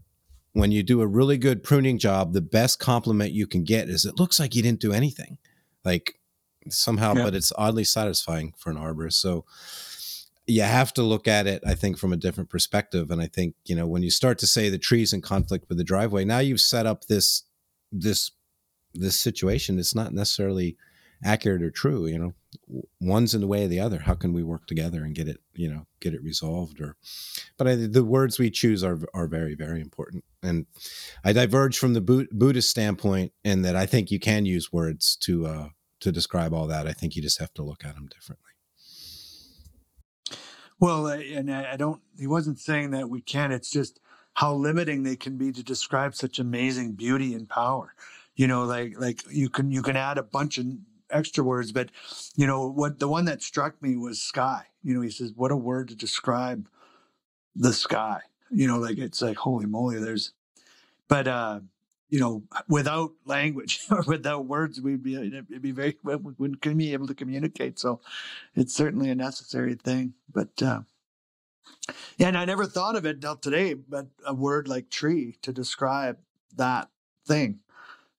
[0.54, 4.06] when you do a really good pruning job, the best compliment you can get is
[4.06, 5.38] it looks like you didn't do anything.
[5.86, 6.20] Like
[6.70, 7.24] somehow, yeah.
[7.24, 9.14] but it's oddly satisfying for an arborist.
[9.14, 9.46] So
[10.48, 13.12] you have to look at it, I think, from a different perspective.
[13.12, 15.78] And I think, you know, when you start to say the trees in conflict with
[15.78, 17.44] the driveway, now you've set up this
[17.92, 18.32] this
[18.94, 19.78] this situation.
[19.78, 20.76] It's not necessarily
[21.24, 22.34] accurate or true you know
[23.00, 24.00] one's in the way of the other.
[24.00, 26.96] How can we work together and get it you know get it resolved or
[27.58, 30.24] but I, the words we choose are are very very important.
[30.42, 30.66] And
[31.24, 35.46] i diverge from the buddhist standpoint in that i think you can use words to
[35.46, 35.70] uh
[36.02, 36.88] to describe all that.
[36.88, 38.46] I think you just have to look at them differently.
[40.80, 44.00] Well and i don't he wasn't saying that we can it's just
[44.34, 47.94] how limiting they can be to describe such amazing beauty and power.
[48.36, 50.66] You know like like you can you can add a bunch of
[51.12, 51.90] extra words, but
[52.36, 53.00] you know what?
[53.00, 54.64] The one that struck me was sky.
[54.84, 56.68] You know, he says, "What a word to describe
[57.56, 60.00] the sky." You know, like it's like holy moly.
[60.00, 60.34] There's,
[61.08, 61.60] but uh,
[62.10, 66.94] you know, without language or without words, we'd be it'd be very we wouldn't be
[66.94, 67.80] able to communicate.
[67.80, 68.02] So,
[68.56, 70.14] it's certainly a necessary thing.
[70.32, 70.82] But uh,
[72.18, 73.74] yeah, and I never thought of it until today.
[73.74, 76.18] But a word like tree to describe
[76.56, 76.90] that
[77.26, 77.60] thing,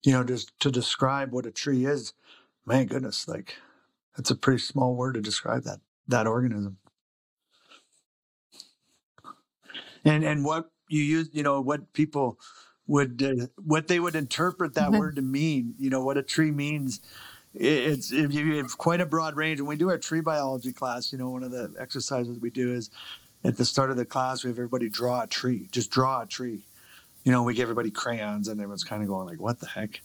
[0.03, 2.13] you know, just to describe what a tree is
[2.71, 3.57] man goodness, like
[4.17, 6.79] that's a pretty small word to describe that that organism.
[10.05, 12.39] And and what you use, you know, what people
[12.87, 14.99] would uh, what they would interpret that mm-hmm.
[14.99, 17.01] word to mean, you know, what a tree means.
[17.53, 19.59] It's if you have quite a broad range.
[19.59, 22.73] And we do our tree biology class, you know, one of the exercises we do
[22.73, 22.91] is
[23.43, 25.69] at the start of the class, we have everybody draw a tree.
[25.73, 26.61] Just draw a tree.
[27.25, 30.01] You know, we give everybody crayons, and everyone's kind of going like, "What the heck?"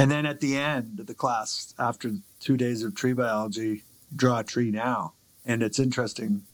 [0.00, 3.82] And then at the end of the class, after two days of tree biology,
[4.16, 5.12] draw a tree now.
[5.44, 6.44] And it's interesting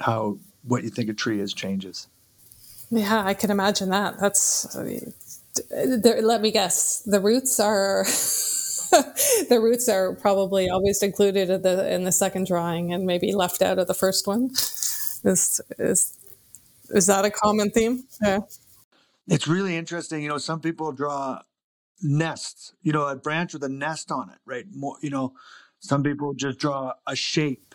[0.00, 2.08] how what you think a tree is changes.
[2.90, 4.18] Yeah, I can imagine that.
[4.18, 4.76] That's,
[5.70, 8.04] there, let me guess, the roots are.
[9.48, 13.62] the roots are probably always included in the in the second drawing and maybe left
[13.62, 14.50] out of the first one.
[15.24, 16.16] Is is
[16.90, 18.04] is that a common theme?
[18.22, 18.40] Yeah.
[19.28, 20.22] It's really interesting.
[20.22, 21.42] You know, some people draw
[22.02, 24.64] nests, you know, a branch with a nest on it, right?
[24.74, 25.34] More, you know,
[25.78, 27.74] Some people just draw a shape.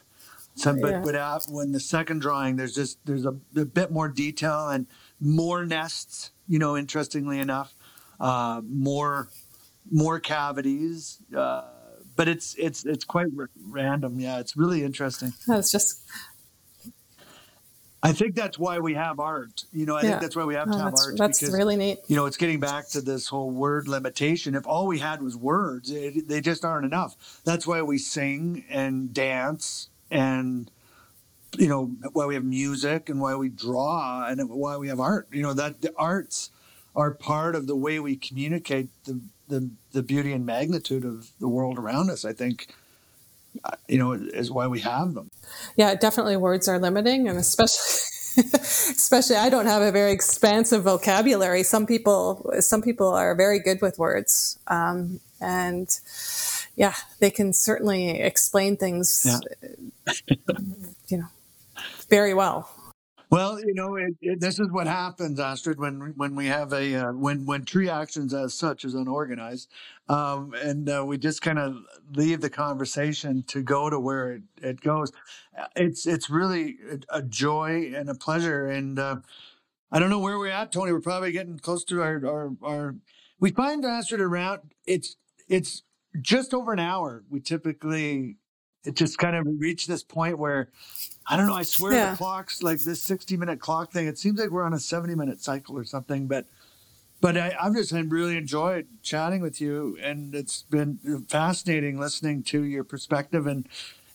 [0.55, 1.01] Some, but, Yeah.
[1.01, 4.85] but out, when the second drawing, there's just there's a, a bit more detail and
[5.19, 6.31] more nests.
[6.47, 7.73] You know, interestingly enough,
[8.19, 9.29] uh, more
[9.89, 11.19] more cavities.
[11.35, 11.63] Uh,
[12.17, 14.19] but it's it's it's quite r- random.
[14.19, 15.31] Yeah, it's really interesting.
[15.47, 16.01] It's just
[18.03, 19.63] I think that's why we have art.
[19.71, 20.09] You know, I Yeah.
[20.11, 21.99] think that's why we have oh, to have that's art that's because really neat.
[22.07, 24.55] you know it's getting back to this whole word limitation.
[24.55, 27.15] If all we had was words, it, they just aren't enough.
[27.43, 30.71] That's why we sing and dance and
[31.57, 35.27] you know why we have music and why we draw and why we have art.
[35.31, 36.49] You know that the arts
[36.95, 41.47] are part of the way we communicate the the, the beauty and magnitude of the
[41.49, 42.23] world around us.
[42.25, 42.73] I think
[43.87, 45.29] you know is why we have them.
[45.75, 47.77] Yeah, definitely words are limiting, and especially.
[48.37, 53.81] especially i don't have a very expansive vocabulary some people some people are very good
[53.81, 55.99] with words um, and
[56.77, 59.27] yeah they can certainly explain things
[61.09, 61.27] you know
[62.09, 62.69] very well
[63.31, 66.95] Well, you know, it, it, this is what happens, Astrid, when when we have a
[66.95, 69.69] uh, when when tree actions as such is unorganized,
[70.09, 71.77] um, and uh, we just kind of
[72.13, 75.11] leave the conversation to go to where it, it goes.
[75.59, 76.77] Uh, It's it's really
[77.09, 79.17] a joy and a pleasure, and uh,
[79.91, 80.91] I don't know where we're at, Tony.
[80.93, 82.95] We're probably getting close to our our, our
[83.39, 84.61] we find Astrid around.
[84.87, 85.17] It's
[85.49, 85.83] it's
[86.21, 87.23] just over an hour.
[87.29, 88.37] We typically
[88.85, 90.69] it just kind of reach this point where
[91.27, 91.53] I don't know.
[91.53, 92.11] I swear Yeah.
[92.11, 94.07] the clocks like this sixty minute clock thing.
[94.07, 96.27] It seems like we're on a seventy minute cycle or something.
[96.27, 96.45] But
[97.21, 102.63] but I, I've just really enjoyed chatting with you, and it's been fascinating listening to
[102.63, 103.67] your perspective and.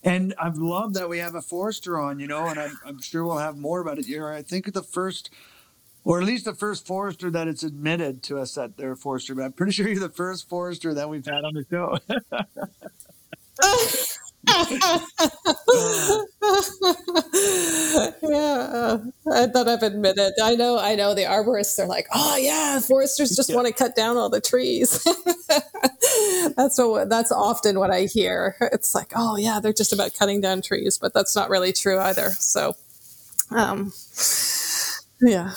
[0.03, 3.25] And I've loved that we have a Forester on, you know, and I'm, I'm sure
[3.25, 4.07] we'll have more about it.
[4.07, 5.31] You're, I think, the first,
[6.05, 9.33] or at least the first Forester that it's admitted to us that they're a Forester.
[9.35, 11.97] But I'm pretty sure you're the first Forester that we've had on the show.
[13.61, 13.87] Oh,
[18.23, 18.97] yeah,
[19.31, 20.33] I thought I've admitted.
[20.41, 21.13] I know, I know.
[21.13, 23.55] The arborists are like, "Oh yeah, foresters just Yeah.
[23.55, 25.03] want to cut down all the trees."
[26.55, 27.09] that's what.
[27.09, 28.55] That's often what I hear.
[28.73, 31.99] It's like, "Oh yeah, they're just about cutting down trees," but that's not really true
[31.99, 32.31] either.
[32.31, 32.75] So,
[33.51, 33.93] um,
[35.21, 35.53] yeah,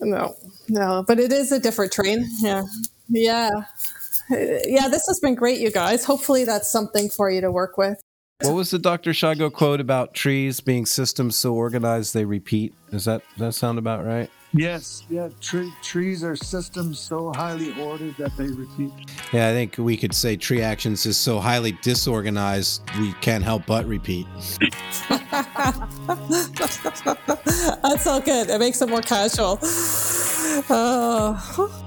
[0.00, 0.36] no,
[0.68, 2.26] no, but it is a different train.
[2.40, 2.64] Yeah,
[3.08, 3.50] yeah,
[4.30, 4.88] yeah.
[4.88, 6.04] This has been great, you guys.
[6.04, 8.00] Hopefully, that's something for you to work with.
[8.42, 9.12] What was the Dr.
[9.12, 12.74] Shigo quote about trees being systems so organized they repeat?
[12.90, 14.28] Does that does that sound about right?
[14.52, 15.28] yes, yeah.
[15.40, 18.92] Tre- trees are systems so highly ordered that they repeat.
[19.32, 23.64] Yeah, I think we could say tree actions is so highly disorganized we can't help
[23.66, 24.26] but repeat.
[27.82, 28.50] That's all good.
[28.50, 29.58] It makes it more casual.
[30.68, 31.82] Oh.